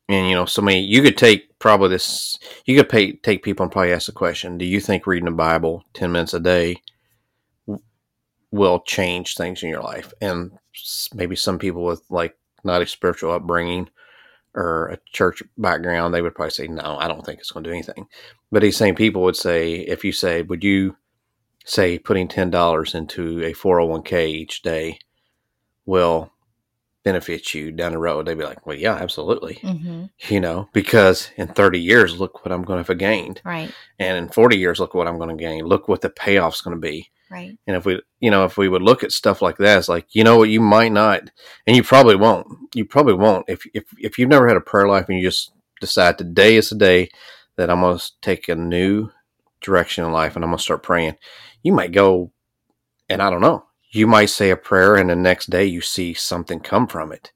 And 0.09 0.29
you 0.29 0.35
know, 0.35 0.47
somebody 0.47 0.79
you 0.79 1.03
could 1.03 1.17
take 1.17 1.48
probably 1.59 1.89
this 1.89 2.39
you 2.65 2.77
could 2.77 2.89
pay 2.89 3.13
take 3.13 3.43
people 3.43 3.65
and 3.65 3.73
probably 3.73 3.93
ask 3.93 4.07
the 4.07 4.13
question, 4.13 4.59
do 4.59 4.65
you 4.65 4.81
think 4.81 5.07
reading 5.07 5.27
the 5.27 5.33
Bible 5.33 5.85
ten 5.95 6.13
minutes 6.13 6.35
a 6.35 6.41
day 6.41 6.83
will 8.51 8.81
change 8.81 9.35
things 9.35 9.63
in 9.63 9.69
your 9.69 9.83
life? 9.83 10.13
And 10.21 10.53
maybe 11.15 11.37
some 11.37 11.59
people 11.59 11.85
with 11.85 12.03
like 12.11 12.37
not 12.65 12.83
a 12.83 12.87
spiritual 12.87 13.33
upbringing 13.33 13.89
or 14.55 14.89
a 14.89 14.99
church 15.13 15.43
background, 15.57 16.13
they 16.13 16.23
would 16.23 16.35
probably 16.35 16.51
say, 16.51 16.67
no, 16.67 16.97
I 16.99 17.07
don't 17.07 17.25
think 17.25 17.39
it's 17.39 17.51
going 17.51 17.65
to 17.65 17.71
do 17.71 17.75
anything. 17.75 18.07
But 18.51 18.63
these 18.63 18.77
same 18.77 18.95
people 18.95 19.23
would 19.23 19.37
say, 19.37 19.75
if 19.75 20.05
you 20.05 20.13
say, 20.13 20.43
would 20.43 20.65
you 20.65 20.97
say 21.65 21.99
putting 21.99 22.29
$10 22.29 22.95
into 22.95 23.41
a 23.45 23.53
401k 23.53 24.27
each 24.27 24.63
day 24.63 24.99
will 25.85 26.33
benefit 27.09 27.55
you 27.55 27.73
down 27.73 27.93
the 27.93 27.99
road? 27.99 28.27
They'd 28.27 28.37
be 28.37 28.45
like, 28.45 28.67
well, 28.67 28.77
yeah, 28.77 28.95
absolutely. 28.95 29.55
Mm-hmm. 29.63 30.05
You 30.29 30.41
know, 30.41 30.69
because 30.75 31.31
in 31.37 31.49
30 31.49 31.81
years, 31.81 32.21
look 32.21 32.45
what 32.45 32.53
I'm 32.53 32.63
going 32.63 32.85
to 32.85 32.87
have 32.87 32.99
gained. 32.99 33.41
Right. 33.45 33.73
And 33.99 34.19
in 34.19 34.29
40 34.29 34.59
years, 34.59 34.79
look 34.79 34.93
what 34.93 35.09
I'm 35.09 35.17
going 35.17 35.35
to 35.35 35.43
gain. 35.43 35.65
Look 35.65 35.89
what 35.89 36.03
the 36.03 36.11
payoff's 36.11 36.61
going 36.61 36.77
to 36.77 36.81
be. 36.81 37.11
Right. 37.31 37.59
And 37.67 37.77
if 37.77 37.87
we, 37.87 38.03
you 38.21 38.31
know, 38.31 38.45
if 38.45 38.59
we 38.59 38.69
would 38.69 38.83
look 38.83 39.03
at 39.03 39.13
stuff 39.13 39.41
like 39.41 39.57
that, 39.57 39.79
it's 39.79 39.89
like, 39.89 40.07
you 40.15 40.23
know 40.23 40.37
what, 40.37 40.51
you 40.51 40.61
might 40.61 40.93
not, 40.93 41.31
and 41.67 41.77
you 41.77 41.83
probably 41.83 42.17
won't. 42.17 42.47
You 42.75 42.85
probably 42.85 43.15
won't. 43.15 43.45
If 43.49 43.67
if 43.75 43.85
if 43.99 44.19
you've 44.19 44.31
never 44.31 44.49
had 44.49 44.57
a 44.57 44.63
prayer 44.63 44.89
life 44.89 45.07
and 45.09 45.19
you 45.19 45.25
just 45.25 45.53
decide 45.81 46.17
today 46.17 46.57
is 46.57 46.71
the 46.71 46.77
day 46.77 47.11
that 47.57 47.71
I'm 47.71 47.81
going 47.81 47.99
to 47.99 48.13
take 48.23 48.49
a 48.49 48.55
new 48.55 49.11
direction 49.61 50.05
in 50.05 50.13
life 50.13 50.37
and 50.37 50.45
I'm 50.45 50.51
going 50.51 50.59
to 50.59 50.63
start 50.63 50.83
praying, 50.83 51.17
you 51.63 51.73
might 51.73 51.93
go, 51.93 52.33
and 53.11 53.21
I 53.21 53.29
don't 53.31 53.43
know, 53.43 53.65
you 53.91 54.07
might 54.07 54.27
say 54.27 54.51
a 54.51 54.57
prayer 54.57 54.97
and 54.97 55.09
the 55.11 55.17
next 55.17 55.51
day 55.51 55.65
you 55.65 55.81
see 55.81 56.15
something 56.15 56.61
come 56.61 56.87
from 56.87 57.13
it, 57.13 57.33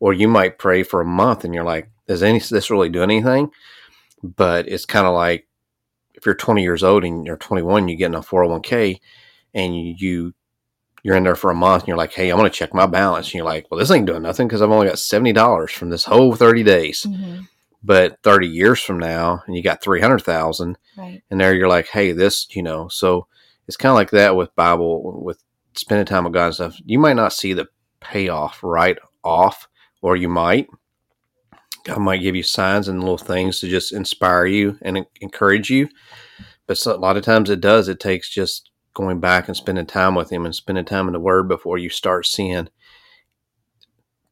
or 0.00 0.12
you 0.12 0.28
might 0.28 0.58
pray 0.58 0.82
for 0.82 1.00
a 1.00 1.04
month 1.06 1.44
and 1.44 1.54
you're 1.54 1.64
like, 1.64 1.90
does 2.06 2.22
any 2.22 2.38
this 2.38 2.70
really 2.70 2.88
do 2.88 3.02
anything? 3.02 3.50
But 4.22 4.68
it's 4.68 4.86
kind 4.86 5.06
of 5.06 5.14
like 5.14 5.46
if 6.14 6.24
you're 6.24 6.34
20 6.34 6.62
years 6.62 6.82
old 6.82 7.04
and 7.04 7.26
you're 7.26 7.36
21, 7.36 7.88
you 7.88 7.96
get 7.96 8.06
in 8.06 8.14
a 8.14 8.20
401k 8.20 9.00
and 9.54 9.76
you 10.00 10.32
you're 11.02 11.14
in 11.16 11.22
there 11.22 11.36
for 11.36 11.50
a 11.52 11.54
month 11.54 11.82
and 11.84 11.88
you're 11.88 11.96
like, 11.96 12.12
hey, 12.12 12.32
I 12.32 12.34
want 12.34 12.52
to 12.52 12.58
check 12.58 12.74
my 12.74 12.86
balance. 12.86 13.26
And 13.28 13.34
you're 13.34 13.44
like, 13.44 13.70
well, 13.70 13.78
this 13.78 13.92
ain't 13.92 14.06
doing 14.06 14.22
nothing 14.22 14.48
because 14.48 14.60
I've 14.60 14.70
only 14.72 14.88
got 14.88 14.98
seventy 14.98 15.32
dollars 15.32 15.70
from 15.70 15.88
this 15.90 16.04
whole 16.04 16.34
thirty 16.34 16.64
days. 16.64 17.06
Mm-hmm. 17.08 17.42
But 17.84 18.18
thirty 18.24 18.48
years 18.48 18.80
from 18.80 18.98
now, 18.98 19.42
and 19.46 19.54
you 19.54 19.62
got 19.62 19.80
three 19.80 20.00
hundred 20.00 20.22
thousand, 20.22 20.76
Right. 20.98 21.22
and 21.30 21.40
there 21.40 21.54
you're 21.54 21.68
like, 21.68 21.86
hey, 21.86 22.10
this, 22.10 22.48
you 22.56 22.62
know. 22.62 22.88
So 22.88 23.28
it's 23.68 23.76
kind 23.76 23.90
of 23.90 23.94
like 23.96 24.10
that 24.10 24.34
with 24.34 24.54
Bible, 24.56 25.22
with 25.22 25.40
spending 25.76 26.06
time 26.06 26.24
with 26.24 26.32
God 26.32 26.46
and 26.46 26.54
stuff. 26.54 26.76
You 26.84 26.98
might 26.98 27.16
not 27.16 27.32
see 27.32 27.52
the 27.52 27.68
payoff 28.00 28.60
right 28.62 28.98
off, 29.24 29.68
or 30.02 30.16
you 30.16 30.28
might. 30.28 30.68
God 31.84 31.98
might 31.98 32.22
give 32.22 32.34
you 32.34 32.42
signs 32.42 32.88
and 32.88 33.00
little 33.00 33.18
things 33.18 33.60
to 33.60 33.68
just 33.68 33.92
inspire 33.92 34.46
you 34.46 34.78
and 34.82 35.06
encourage 35.20 35.70
you. 35.70 35.88
But 36.66 36.78
so, 36.78 36.94
a 36.94 36.98
lot 36.98 37.16
of 37.16 37.22
times 37.24 37.48
it 37.48 37.60
does. 37.60 37.88
It 37.88 38.00
takes 38.00 38.28
just 38.28 38.70
going 38.94 39.20
back 39.20 39.46
and 39.46 39.56
spending 39.56 39.86
time 39.86 40.14
with 40.14 40.30
him 40.30 40.44
and 40.46 40.54
spending 40.54 40.84
time 40.84 41.06
in 41.06 41.12
the 41.12 41.20
word 41.20 41.46
before 41.48 41.76
you 41.78 41.90
start 41.90 42.24
seeing 42.26 42.68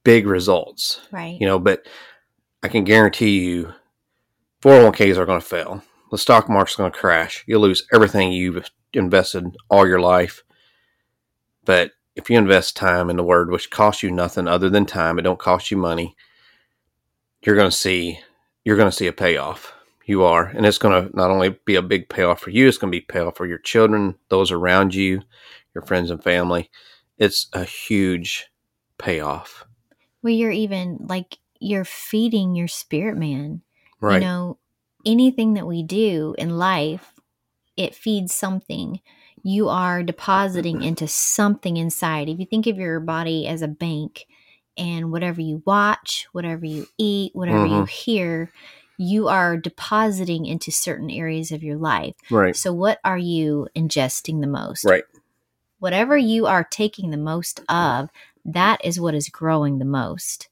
big 0.04 0.26
results 0.26 1.00
Right. 1.12 1.38
you 1.40 1.46
know 1.46 1.58
but 1.58 1.86
i 2.62 2.68
can 2.68 2.84
guarantee 2.84 3.40
you 3.44 3.72
401ks 4.62 5.16
are 5.18 5.26
going 5.26 5.40
to 5.40 5.46
fail 5.46 5.82
the 6.10 6.18
stock 6.18 6.48
market's 6.48 6.76
going 6.76 6.90
to 6.92 6.98
crash 6.98 7.44
you'll 7.46 7.60
lose 7.62 7.86
everything 7.92 8.32
you've 8.32 8.70
invested 8.94 9.44
all 9.70 9.86
your 9.86 10.00
life 10.00 10.42
but 11.64 11.92
if 12.16 12.30
you 12.30 12.38
invest 12.38 12.76
time 12.76 13.10
in 13.10 13.16
the 13.16 13.24
word 13.24 13.50
which 13.50 13.70
costs 13.70 14.02
you 14.02 14.10
nothing 14.10 14.46
other 14.46 14.70
than 14.70 14.86
time 14.86 15.18
it 15.18 15.22
don't 15.22 15.38
cost 15.38 15.70
you 15.70 15.76
money 15.76 16.14
you're 17.42 17.56
going 17.56 17.70
to 17.70 17.76
see 17.76 18.18
you're 18.64 18.76
going 18.76 18.90
to 18.90 18.96
see 18.96 19.06
a 19.06 19.12
payoff. 19.12 19.72
You 20.06 20.24
are. 20.24 20.44
And 20.44 20.66
it's 20.66 20.78
going 20.78 21.08
to 21.08 21.16
not 21.16 21.30
only 21.30 21.58
be 21.66 21.76
a 21.76 21.82
big 21.82 22.08
payoff 22.08 22.40
for 22.40 22.50
you 22.50 22.68
it's 22.68 22.78
going 22.78 22.92
to 22.92 22.96
be 22.96 23.02
payoff 23.02 23.36
for 23.36 23.46
your 23.46 23.58
children 23.58 24.16
those 24.28 24.50
around 24.50 24.94
you 24.94 25.22
your 25.74 25.82
friends 25.82 26.10
and 26.10 26.22
family. 26.22 26.70
It's 27.18 27.48
a 27.52 27.64
huge 27.64 28.48
payoff. 28.98 29.64
Well, 30.22 30.32
you're 30.32 30.50
even 30.50 30.98
like 31.08 31.38
you're 31.60 31.84
feeding 31.84 32.54
your 32.54 32.68
spirit 32.68 33.16
man. 33.16 33.62
right. 34.00 34.14
You 34.14 34.20
know, 34.20 34.58
anything 35.04 35.54
that 35.54 35.66
we 35.66 35.82
do 35.82 36.34
in 36.38 36.58
life, 36.58 37.12
it 37.76 37.94
feeds 37.94 38.34
something. 38.34 39.00
You 39.46 39.68
are 39.68 40.02
depositing 40.02 40.82
into 40.82 41.06
something 41.06 41.76
inside. 41.76 42.30
If 42.30 42.40
you 42.40 42.46
think 42.46 42.66
of 42.66 42.78
your 42.78 42.98
body 42.98 43.46
as 43.46 43.60
a 43.60 43.68
bank 43.68 44.24
and 44.76 45.12
whatever 45.12 45.42
you 45.42 45.62
watch, 45.66 46.26
whatever 46.32 46.64
you 46.64 46.86
eat, 46.96 47.36
whatever 47.36 47.66
you 47.66 47.82
Mhm. 47.82 47.88
hear, 47.90 48.50
you 48.96 49.28
are 49.28 49.58
depositing 49.58 50.46
into 50.46 50.70
certain 50.72 51.10
areas 51.10 51.52
of 51.52 51.62
your 51.62 51.76
life. 51.76 52.14
right 52.30 52.56
So, 52.56 52.72
what 52.72 53.00
are 53.04 53.18
you 53.18 53.68
ingesting 53.76 54.40
the 54.40 54.46
most? 54.46 54.86
right 54.86 55.04
Whatever 55.78 56.16
you 56.16 56.46
are 56.46 56.64
taking 56.64 57.10
the 57.10 57.18
most 57.18 57.60
of, 57.68 58.08
that 58.46 58.82
is 58.82 58.98
what 58.98 59.14
is 59.14 59.28
growing 59.28 59.78
the 59.78 59.84
most. 59.84 60.48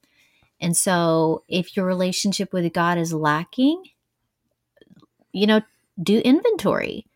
And 0.61 0.77
so, 0.77 1.45
if 1.49 1.77
your 1.79 1.87
relationship 1.87 2.53
with 2.53 2.71
God 2.75 2.99
is 2.99 3.15
lacking, 3.15 3.85
you 5.33 5.47
know, 5.47 5.63
do 6.01 6.19
inventory. 6.19 7.07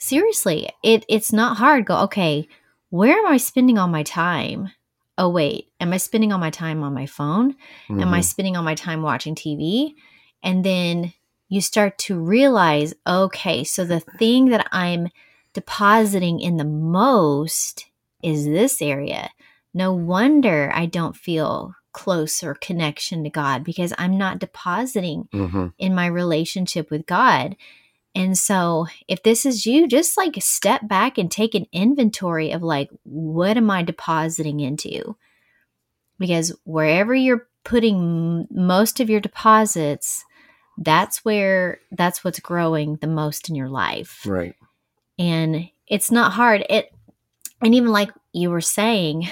Seriously, 0.00 0.70
it 0.82 1.04
it's 1.08 1.30
not 1.32 1.58
hard. 1.58 1.84
Go, 1.84 1.98
okay, 2.04 2.48
where 2.88 3.18
am 3.18 3.26
I 3.26 3.36
spending 3.36 3.76
all 3.78 3.86
my 3.86 4.02
time? 4.02 4.70
Oh 5.18 5.28
wait, 5.28 5.68
am 5.78 5.92
I 5.92 5.98
spending 5.98 6.32
all 6.32 6.38
my 6.38 6.48
time 6.50 6.82
on 6.82 6.94
my 6.94 7.04
phone? 7.04 7.54
Am 7.90 8.14
I 8.14 8.20
Mhm. 8.20 8.24
spending 8.24 8.56
all 8.56 8.62
my 8.62 8.74
time 8.74 9.02
watching 9.02 9.34
TV? 9.34 9.94
And 10.42 10.64
then 10.64 11.12
you 11.50 11.60
start 11.60 11.98
to 11.98 12.18
realize, 12.18 12.94
okay, 13.06 13.62
so 13.62 13.84
the 13.84 14.00
thing 14.00 14.46
that 14.46 14.66
I'm 14.72 15.08
depositing 15.52 16.40
in 16.40 16.56
the 16.56 16.64
most 16.64 17.86
is 18.22 18.46
this 18.46 18.80
area. 18.80 19.28
No 19.74 19.92
wonder 19.92 20.72
I 20.74 20.86
don't 20.86 21.14
feel 21.16 21.74
close 21.92 22.42
or 22.42 22.54
connection 22.54 23.22
to 23.24 23.30
God 23.30 23.64
because 23.64 23.92
I'm 23.98 24.16
not 24.16 24.38
depositing 24.38 25.28
Mhm. 25.32 25.74
in 25.78 25.94
my 25.94 26.06
relationship 26.06 26.90
with 26.90 27.04
God. 27.04 27.56
And 28.14 28.36
so, 28.36 28.86
if 29.06 29.22
this 29.22 29.46
is 29.46 29.66
you, 29.66 29.86
just 29.86 30.16
like 30.16 30.34
step 30.40 30.88
back 30.88 31.16
and 31.16 31.30
take 31.30 31.54
an 31.54 31.66
inventory 31.72 32.50
of 32.50 32.62
like, 32.62 32.90
what 33.04 33.56
am 33.56 33.70
I 33.70 33.82
depositing 33.82 34.60
into? 34.60 35.16
Because 36.18 36.52
wherever 36.64 37.14
you're 37.14 37.48
putting 37.64 37.96
m- 37.96 38.48
most 38.50 39.00
of 39.00 39.08
your 39.08 39.20
deposits, 39.20 40.24
that's 40.78 41.24
where 41.24 41.80
that's 41.92 42.24
what's 42.24 42.40
growing 42.40 42.96
the 42.96 43.06
most 43.06 43.48
in 43.48 43.54
your 43.54 43.68
life. 43.68 44.22
Right. 44.26 44.54
And 45.18 45.70
it's 45.86 46.10
not 46.10 46.32
hard. 46.32 46.64
It 46.68 46.92
and 47.62 47.74
even 47.74 47.90
like 47.90 48.10
you 48.32 48.50
were 48.50 48.60
saying, 48.60 49.28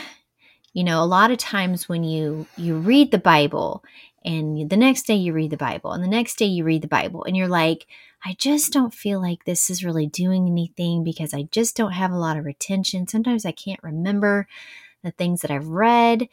you 0.73 0.85
know, 0.85 1.03
a 1.03 1.07
lot 1.07 1.31
of 1.31 1.38
times 1.38 1.88
when 1.88 2.05
you 2.05 2.47
you 2.57 2.77
read 2.77 3.11
the 3.11 3.19
Bible 3.19 3.83
and 4.25 4.69
the 4.71 4.77
next 4.77 5.07
day 5.07 5.14
you 5.14 5.33
read 5.33 5.51
the 5.51 5.57
Bible 5.57 5.93
and 5.93 6.05
the 6.05 6.09
next 6.09 6.37
day 6.37 6.47
you 6.47 6.64
read 6.64 6.83
the 6.83 6.88
Bible 6.88 7.25
and 7.25 7.37
you're 7.37 7.49
like, 7.49 7.87
I 8.25 8.35
just 8.39 8.73
don't 8.73 8.93
feel 8.93 9.21
like 9.21 9.45
this 9.45 9.71
is 9.71 9.85
really 9.85 10.07
doing 10.07 10.47
anything 10.47 11.05
because 11.05 11.33
I 11.33 11.45
just 11.51 11.77
don't 11.77 11.93
have 11.93 12.11
a 12.11 12.19
lot 12.19 12.37
of 12.37 12.45
retention. 12.45 13.07
Sometimes 13.07 13.47
I 13.47 13.53
can't 13.53 13.83
remember 13.83 14.49
the 15.05 15.13
things 15.13 15.43
that 15.43 15.51
I've 15.51 15.69
read, 15.69 16.29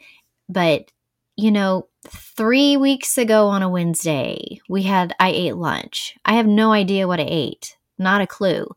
but 0.48 0.90
you 1.36 1.50
know, 1.50 1.88
3 2.08 2.78
weeks 2.78 3.18
ago 3.18 3.48
on 3.48 3.62
a 3.62 3.68
Wednesday, 3.68 4.58
we 4.68 4.84
had 4.84 5.14
I 5.20 5.30
ate 5.30 5.56
lunch. 5.56 6.16
I 6.24 6.34
have 6.34 6.46
no 6.46 6.72
idea 6.72 7.06
what 7.06 7.20
I 7.20 7.26
ate. 7.28 7.76
Not 7.98 8.22
a 8.22 8.26
clue. 8.26 8.74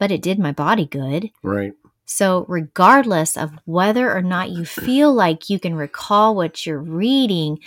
But 0.00 0.10
it 0.10 0.22
did 0.22 0.38
my 0.38 0.52
body 0.52 0.86
good. 0.86 1.30
Right. 1.42 1.72
So, 2.06 2.46
regardless 2.48 3.36
of 3.36 3.52
whether 3.64 4.12
or 4.12 4.22
not 4.22 4.50
you 4.50 4.64
feel 4.64 5.12
like 5.12 5.48
you 5.48 5.58
can 5.58 5.74
recall 5.74 6.34
what 6.34 6.66
you're 6.66 6.82
reading, 6.82 7.58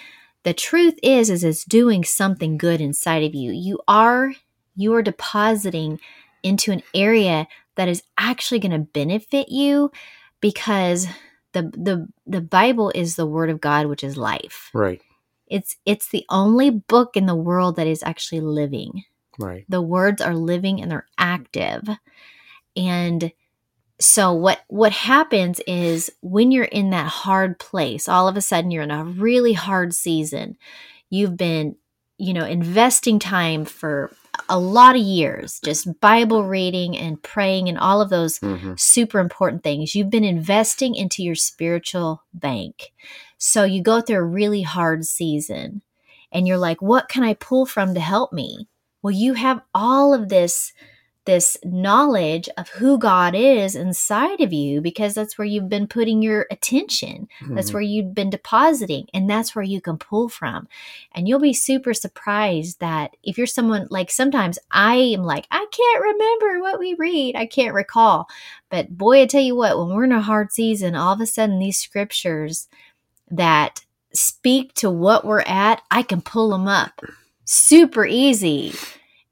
the 0.44 0.54
truth 0.54 1.00
is 1.02 1.30
is 1.30 1.44
it's 1.44 1.64
doing 1.64 2.04
something 2.04 2.58
good 2.58 2.82
inside 2.82 3.24
of 3.24 3.34
you. 3.34 3.52
You 3.52 3.80
are 3.88 4.34
you 4.78 4.94
are 4.94 5.02
depositing 5.02 6.00
into 6.44 6.72
an 6.72 6.84
area 6.94 7.48
that 7.76 7.90
is 7.90 8.04
actually 8.18 8.60
going 8.60 8.72
to 8.72 8.80
benefit 8.80 9.50
you 9.50 9.92
because 10.40 11.08
the 11.54 11.64
the 11.64 12.08
the 12.26 12.42
Bible 12.42 12.92
is 12.94 13.16
the 13.16 13.26
word 13.26 13.50
of 13.50 13.60
God 13.60 13.88
which 13.88 14.04
is 14.04 14.16
life. 14.16 14.70
Right. 14.74 15.02
It's 15.48 15.78
it's 15.86 16.10
the 16.10 16.26
only 16.30 16.70
book 16.70 17.18
in 17.18 17.26
the 17.26 17.36
world 17.36 17.76
that 17.76 17.88
is 17.88 18.04
actually 18.04 18.42
living. 18.42 19.04
Right. 19.40 19.66
The 19.68 19.82
words 19.82 20.22
are 20.22 20.36
living 20.36 20.82
and 20.82 20.92
they're 20.92 21.08
active. 21.18 21.88
And 22.76 23.32
so 24.00 24.34
what 24.34 24.62
what 24.68 24.92
happens 24.92 25.60
is 25.62 26.12
when 26.22 26.52
you're 26.52 26.66
in 26.66 26.92
that 26.92 27.08
hard 27.08 27.60
place, 27.60 28.08
all 28.08 28.28
of 28.28 28.38
a 28.38 28.42
sudden 28.42 28.72
you're 28.72 28.84
in 28.84 28.92
a 28.92 29.04
really 29.04 29.54
hard 29.54 29.94
season. 29.94 30.58
You've 31.10 31.38
been, 31.38 31.78
you 32.18 32.34
know, 32.34 32.46
investing 32.46 33.18
time 33.18 33.66
for 33.66 34.12
a 34.50 34.60
lot 34.60 34.96
of 34.96 35.02
years, 35.02 35.60
just 35.64 36.00
Bible 36.00 36.44
reading 36.44 36.98
and 36.98 37.22
praying 37.22 37.70
and 37.70 37.78
all 37.78 38.02
of 38.02 38.10
those 38.10 38.40
hmm 38.40 38.74
super 38.78 39.20
important 39.20 39.64
things. 39.64 39.96
You've 39.96 40.10
been 40.10 40.24
investing 40.24 40.96
into 40.96 41.24
your 41.24 41.36
spiritual 41.36 42.24
bank. 42.34 42.94
So 43.38 43.64
you 43.64 43.82
go 43.82 44.02
through 44.02 44.18
a 44.18 44.24
really 44.24 44.62
hard 44.62 45.06
season 45.06 45.82
and 46.32 46.48
you're 46.48 46.58
like, 46.58 46.82
what 46.82 47.10
can 47.10 47.24
I 47.24 47.34
pull 47.34 47.66
from 47.66 47.94
to 47.94 48.00
help 48.00 48.32
me? 48.34 48.68
Well, 49.02 49.12
you 49.12 49.34
have 49.34 49.62
all 49.74 50.14
of 50.14 50.30
this 50.30 50.74
this 51.28 51.56
knowledge 51.64 52.50
of 52.58 52.70
who 52.70 52.98
God 52.98 53.36
is 53.36 53.76
inside 53.76 54.42
of 54.42 54.52
you 54.52 54.82
because 54.82 55.14
that's 55.14 55.38
where 55.38 55.46
you've 55.46 55.70
been 55.70 55.86
putting 55.88 56.24
your 56.24 56.48
attention. 56.50 57.28
That's 57.52 57.70
Mhm. 57.70 57.74
where 57.74 57.84
you've 57.84 58.16
been 58.16 58.32
depositing 58.32 59.06
and 59.14 59.30
that's 59.30 59.56
where 59.56 59.64
you 59.64 59.80
can 59.80 59.98
pull 60.00 60.30
from. 60.30 60.68
And 61.14 61.28
you'll 61.28 61.40
be 61.40 61.54
super 61.54 61.94
surprised 61.94 62.80
that 62.80 63.16
if 63.22 63.38
you're 63.38 63.46
someone 63.46 63.88
like 63.92 64.10
sometimes 64.10 64.58
I 64.72 64.96
am 64.96 65.22
like 65.24 65.46
I 65.52 65.68
can't 65.72 66.02
remember 66.04 66.62
what 66.62 66.80
we 66.80 66.96
read. 66.96 67.36
I 67.36 67.46
can't 67.46 67.76
recall. 67.76 68.28
But 68.72 68.98
boy, 68.98 69.22
I 69.22 69.26
tell 69.28 69.42
you 69.44 69.56
what, 69.56 69.78
when 69.78 69.90
we're 69.90 70.06
in 70.06 70.12
a 70.14 70.22
hard 70.22 70.52
season, 70.52 70.96
all 70.96 71.14
of 71.14 71.22
a 71.22 71.28
sudden 71.28 71.60
these 71.60 71.78
scriptures 71.78 72.68
that 73.30 73.82
speak 74.14 74.74
to 74.76 74.90
what 74.90 75.26
we're 75.26 75.42
at, 75.42 75.84
I 75.92 76.02
can 76.02 76.22
pull 76.22 76.50
them 76.50 76.68
up 76.68 77.02
super 77.46 78.06
easy. 78.06 78.74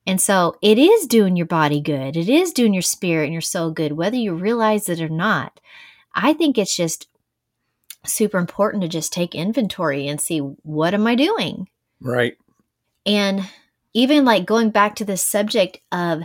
And 0.07 0.21
so 0.21 0.55
it 0.61 0.77
is 0.77 1.07
doing 1.07 1.35
your 1.35 1.47
body 1.47 1.81
good. 1.81 2.15
It 2.15 2.29
is 2.29 2.53
doing 2.53 2.73
your 2.73 2.81
spirit 2.83 3.25
and 3.25 3.33
your 3.33 3.41
soul 3.41 3.71
good, 3.71 3.93
whether 3.93 4.15
you 4.15 4.33
realize 4.35 4.87
it 4.87 5.01
or 5.01 5.09
not. 5.09 5.59
I 6.13 6.33
think 6.33 6.57
it's 6.57 6.75
just 6.75 7.07
super 8.05 8.37
important 8.37 8.83
to 8.83 8.87
just 8.89 9.11
take 9.11 9.33
inventory 9.33 10.07
and 10.07 10.21
see 10.21 10.39
what 10.39 10.93
am 10.93 11.07
I 11.07 11.15
doing? 11.15 11.67
Right. 11.99 12.37
And 13.05 13.49
even 13.93 14.25
like 14.25 14.45
going 14.45 14.69
back 14.69 14.95
to 14.97 15.05
the 15.05 15.17
subject 15.17 15.79
of 15.91 16.21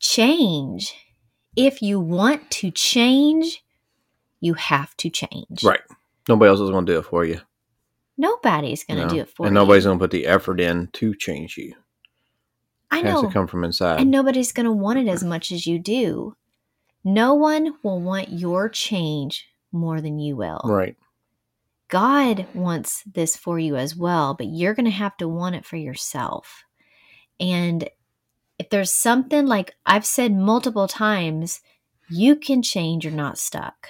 change, 0.00 0.94
if 1.56 1.82
you 1.82 2.00
want 2.00 2.50
to 2.50 2.70
change, 2.70 3.62
you 4.40 4.54
have 4.54 4.96
to 4.98 5.10
change. 5.10 5.62
Right. 5.62 5.80
Nobody 6.28 6.48
else 6.48 6.60
is 6.60 6.70
going 6.70 6.86
to 6.86 6.92
do 6.92 6.98
it 6.98 7.04
for 7.04 7.24
you. 7.24 7.40
Nobody's 8.16 8.84
going 8.84 8.98
to 8.98 9.06
No. 9.06 9.10
do 9.10 9.20
it 9.20 9.28
for 9.28 9.46
and 9.46 9.54
you. 9.54 9.60
And 9.60 9.66
nobody's 9.66 9.84
going 9.84 9.98
to 9.98 10.02
put 10.02 10.10
the 10.10 10.26
effort 10.26 10.60
in 10.60 10.88
to 10.94 11.14
change 11.14 11.56
you. 11.56 11.74
I 12.90 13.00
It 13.00 13.06
has 13.06 13.14
know. 13.22 13.28
to 13.28 13.32
come 13.32 13.46
from 13.46 13.64
inside. 13.64 14.00
And 14.00 14.10
nobody's 14.10 14.52
going 14.52 14.66
to 14.66 14.72
want 14.72 14.98
it 14.98 15.08
as 15.08 15.22
much 15.24 15.52
as 15.52 15.66
you 15.66 15.78
do. 15.78 16.36
No 17.04 17.34
one 17.34 17.74
will 17.82 18.00
want 18.00 18.30
your 18.30 18.68
change 18.68 19.46
more 19.72 20.00
than 20.00 20.18
you 20.18 20.36
will. 20.36 20.60
right. 20.64 20.96
God 21.88 22.46
wants 22.54 23.02
this 23.02 23.36
for 23.36 23.58
you 23.58 23.74
as 23.76 23.96
well, 23.96 24.34
but 24.34 24.46
you're 24.46 24.74
going 24.74 24.84
to 24.84 24.90
have 24.92 25.16
to 25.16 25.26
want 25.28 25.56
it 25.56 25.64
for 25.66 25.76
yourself. 25.76 26.62
And 27.40 27.88
if 28.60 28.70
there's 28.70 28.92
something 28.92 29.46
like 29.46 29.74
I've 29.86 30.06
said 30.06 30.32
multiple 30.32 30.86
times, 30.86 31.60
you 32.08 32.36
can 32.36 32.62
change, 32.62 33.04
you're 33.04 33.12
not 33.12 33.38
stuck. 33.38 33.88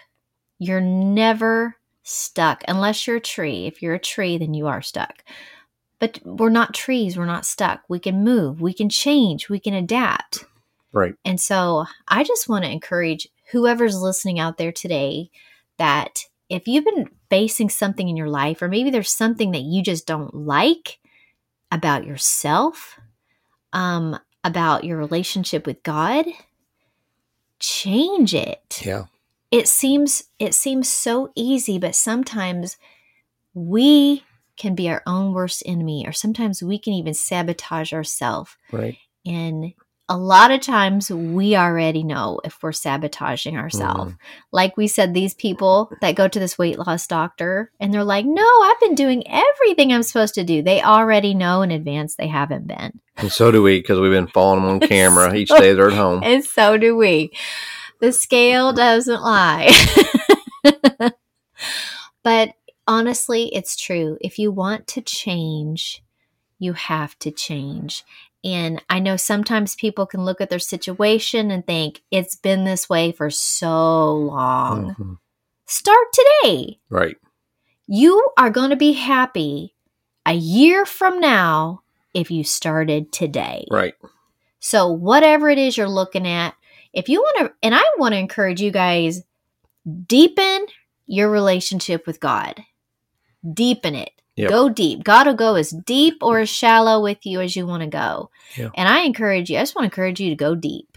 You're 0.58 0.80
never 0.80 1.76
stuck 2.02 2.62
unless 2.68 3.06
you're 3.06 3.16
a 3.16 3.20
tree. 3.20 3.66
If 3.66 3.82
you're 3.82 3.94
a 3.94 3.98
tree, 3.98 4.38
then 4.38 4.54
you 4.54 4.66
are 4.66 4.80
stuck. 4.82 5.22
But 6.00 6.18
we're 6.24 6.48
not 6.48 6.74
trees, 6.74 7.16
we're 7.16 7.26
not 7.26 7.46
stuck. 7.46 7.82
We 7.88 8.00
can 8.00 8.24
move, 8.24 8.60
we 8.60 8.72
can 8.72 8.88
change, 8.88 9.48
we 9.48 9.60
can 9.60 9.74
adapt. 9.74 10.44
Right. 10.92 11.14
And 11.24 11.40
so 11.40 11.84
I 12.08 12.24
just 12.24 12.48
want 12.48 12.64
to 12.64 12.70
encourage 12.70 13.28
whoever's 13.52 14.00
listening 14.00 14.40
out 14.40 14.58
there 14.58 14.72
today 14.72 15.30
that 15.78 16.24
if 16.48 16.66
you've 16.66 16.84
been 16.84 17.08
facing 17.28 17.68
something 17.68 18.08
in 18.08 18.16
your 18.16 18.28
life, 18.28 18.60
or 18.60 18.68
maybe 18.68 18.90
there's 18.90 19.12
something 19.12 19.52
that 19.52 19.62
you 19.62 19.82
just 19.82 20.06
don't 20.06 20.34
like 20.34 20.98
about 21.70 22.04
yourself, 22.04 22.98
um, 23.72 24.18
about 24.42 24.84
your 24.84 24.98
relationship 24.98 25.66
with 25.66 25.82
God, 25.82 26.26
change 27.60 28.34
it. 28.34 28.82
Yeah. 28.84 29.04
It 29.50 29.68
seems 29.68 30.24
it 30.38 30.54
seems 30.54 30.88
so 30.88 31.30
easy, 31.34 31.78
but 31.78 31.94
sometimes 31.94 32.76
we 33.54 34.24
can 34.60 34.74
be 34.74 34.90
our 34.90 35.02
own 35.06 35.32
worst 35.32 35.62
enemy, 35.64 36.04
or 36.06 36.12
sometimes 36.12 36.62
we 36.62 36.78
can 36.78 36.92
even 36.92 37.14
sabotage 37.14 37.92
ourselves. 37.92 38.56
Right. 38.70 38.98
And 39.24 39.72
a 40.10 40.18
lot 40.18 40.50
of 40.50 40.60
times 40.60 41.08
we 41.08 41.56
already 41.56 42.02
know 42.02 42.40
if 42.44 42.60
we're 42.62 42.72
sabotaging 42.72 43.56
ourselves. 43.56 44.12
Mm. 44.12 44.18
Like 44.52 44.76
we 44.76 44.86
said, 44.86 45.14
these 45.14 45.34
people 45.34 45.92
that 46.00 46.16
go 46.16 46.26
to 46.26 46.38
this 46.38 46.58
weight 46.58 46.78
loss 46.78 47.06
doctor 47.06 47.70
and 47.78 47.94
they're 47.94 48.02
like, 48.02 48.26
no, 48.26 48.42
I've 48.42 48.80
been 48.80 48.96
doing 48.96 49.22
everything 49.28 49.92
I'm 49.92 50.02
supposed 50.02 50.34
to 50.34 50.44
do. 50.44 50.62
They 50.62 50.82
already 50.82 51.32
know 51.32 51.62
in 51.62 51.70
advance 51.70 52.16
they 52.16 52.26
haven't 52.26 52.66
been. 52.66 53.00
And 53.16 53.30
so 53.30 53.52
do 53.52 53.62
we 53.62 53.78
because 53.78 54.00
we've 54.00 54.10
been 54.10 54.26
following 54.26 54.62
them 54.62 54.70
on 54.70 54.80
camera 54.88 55.32
each 55.34 55.48
day 55.48 55.74
they're 55.74 55.90
at 55.90 55.96
home. 55.96 56.22
And 56.24 56.44
so 56.44 56.76
do 56.76 56.96
we. 56.96 57.30
The 58.00 58.12
scale 58.12 58.72
doesn't 58.72 59.22
lie. 59.22 59.70
but 62.24 62.54
honestly, 62.86 63.54
it's 63.54 63.76
true. 63.76 64.18
If 64.20 64.38
you 64.38 64.50
want 64.50 64.86
to 64.88 65.00
change, 65.00 66.02
you 66.58 66.72
have 66.74 67.18
to 67.20 67.30
change. 67.30 68.04
And 68.42 68.82
I 68.88 69.00
know 69.00 69.16
sometimes 69.16 69.74
people 69.74 70.06
can 70.06 70.24
look 70.24 70.40
at 70.40 70.48
their 70.50 70.58
situation 70.58 71.50
and 71.50 71.66
think 71.66 72.02
it's 72.10 72.36
been 72.36 72.64
this 72.64 72.88
way 72.88 73.12
for 73.12 73.30
so 73.30 74.14
long. 74.14 74.94
Mhm. 74.94 75.18
Start 75.66 76.06
today. 76.12 76.78
Right. 76.88 77.16
You 77.86 78.30
are 78.36 78.50
going 78.50 78.70
to 78.70 78.76
be 78.76 78.92
happy 78.92 79.74
a 80.24 80.32
year 80.32 80.86
from 80.86 81.20
now 81.20 81.82
if 82.14 82.30
you 82.30 82.44
started 82.44 83.12
today. 83.12 83.66
Right. 83.70 83.94
So, 84.58 84.88
whatever 84.88 85.48
it 85.48 85.58
is 85.58 85.76
you're 85.76 85.88
looking 85.88 86.26
at, 86.26 86.54
if 86.92 87.08
you 87.08 87.20
want 87.20 87.38
to, 87.38 87.54
and 87.62 87.74
I 87.74 87.82
want 87.98 88.12
to 88.14 88.18
encourage 88.18 88.60
you 88.60 88.70
guys, 88.70 89.22
deepen 90.06 90.66
your 91.06 91.30
relationship 91.30 92.06
with 92.06 92.20
God. 92.20 92.62
Deepen 93.54 93.94
it. 93.94 94.10
Yep. 94.36 94.48
Go 94.50 94.68
deep. 94.68 95.04
God 95.04 95.26
will 95.26 95.34
go 95.34 95.54
as 95.56 95.70
deep 95.70 96.18
or 96.22 96.40
as 96.40 96.48
shallow 96.48 97.02
with 97.02 97.26
you 97.26 97.40
as 97.40 97.56
you 97.56 97.66
want 97.66 97.82
to 97.82 97.88
go. 97.88 98.30
And 98.74 98.88
I 98.88 99.00
encourage 99.00 99.50
you, 99.50 99.58
I 99.58 99.62
just 99.62 99.74
want 99.74 99.84
to 99.84 99.92
encourage 99.92 100.20
you 100.20 100.30
to 100.30 100.36
go 100.36 100.54
deep. 100.54 100.96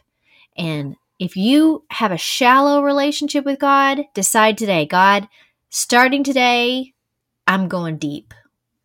And 0.57 0.95
if 1.19 1.35
you 1.35 1.83
have 1.89 2.11
a 2.11 2.17
shallow 2.17 2.81
relationship 2.81 3.43
with 3.45 3.59
God, 3.59 4.05
decide 4.13 4.57
today, 4.57 4.85
God, 4.85 5.27
starting 5.69 6.23
today, 6.23 6.93
I'm 7.47 7.67
going 7.67 7.97
deep. 7.97 8.33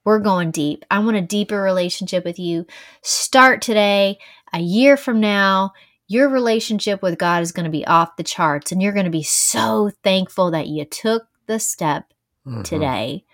We're 0.04 0.18
going 0.20 0.50
deep. 0.50 0.84
I 0.90 1.00
want 1.00 1.16
a 1.16 1.20
deeper 1.22 1.60
relationship 1.60 2.24
with 2.24 2.38
you. 2.38 2.66
Start 3.02 3.60
today. 3.60 4.18
A 4.52 4.60
year 4.60 4.96
from 4.96 5.20
now, 5.20 5.72
your 6.06 6.28
relationship 6.30 7.02
with 7.02 7.18
God 7.18 7.42
is 7.42 7.52
going 7.52 7.64
to 7.64 7.70
be 7.70 7.86
off 7.86 8.16
the 8.16 8.22
charts, 8.22 8.72
and 8.72 8.80
you're 8.80 8.94
going 8.94 9.04
to 9.04 9.10
be 9.10 9.22
so 9.22 9.90
thankful 10.02 10.50
that 10.52 10.66
you 10.68 10.84
took 10.86 11.28
the 11.46 11.60
step 11.60 12.14
Mhm. 12.46 12.64
today. 12.64 13.24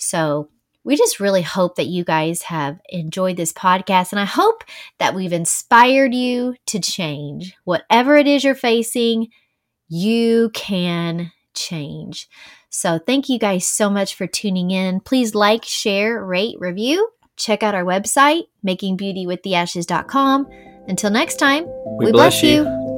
So, 0.00 0.48
we 0.82 0.96
just 0.96 1.20
really 1.20 1.42
hope 1.42 1.76
that 1.76 1.88
you 1.88 2.04
guys 2.04 2.42
have 2.44 2.80
enjoyed 2.88 3.36
this 3.36 3.52
podcast, 3.52 4.12
and 4.12 4.20
I 4.20 4.24
hope 4.24 4.64
that 4.98 5.14
we've 5.14 5.32
inspired 5.32 6.14
you 6.14 6.56
to 6.66 6.80
change. 6.80 7.54
Whatever 7.64 8.16
it 8.16 8.26
is 8.26 8.42
you're 8.42 8.54
facing, 8.54 9.28
you 9.88 10.50
can 10.54 11.32
change. 11.54 12.28
So, 12.70 12.98
thank 12.98 13.28
you 13.28 13.38
guys 13.38 13.66
so 13.66 13.90
much 13.90 14.14
for 14.14 14.26
tuning 14.26 14.70
in. 14.70 15.00
Please 15.00 15.34
like, 15.34 15.64
share, 15.64 16.24
rate, 16.24 16.56
review. 16.58 17.10
Check 17.36 17.62
out 17.62 17.74
our 17.74 17.84
website, 17.84 18.44
makingbeautywiththeashes.com. 18.66 20.46
Until 20.88 21.10
next 21.10 21.36
time, 21.36 21.66
We 21.98 22.10
bless 22.10 22.42
you. 22.42 22.64
you. 22.64 22.89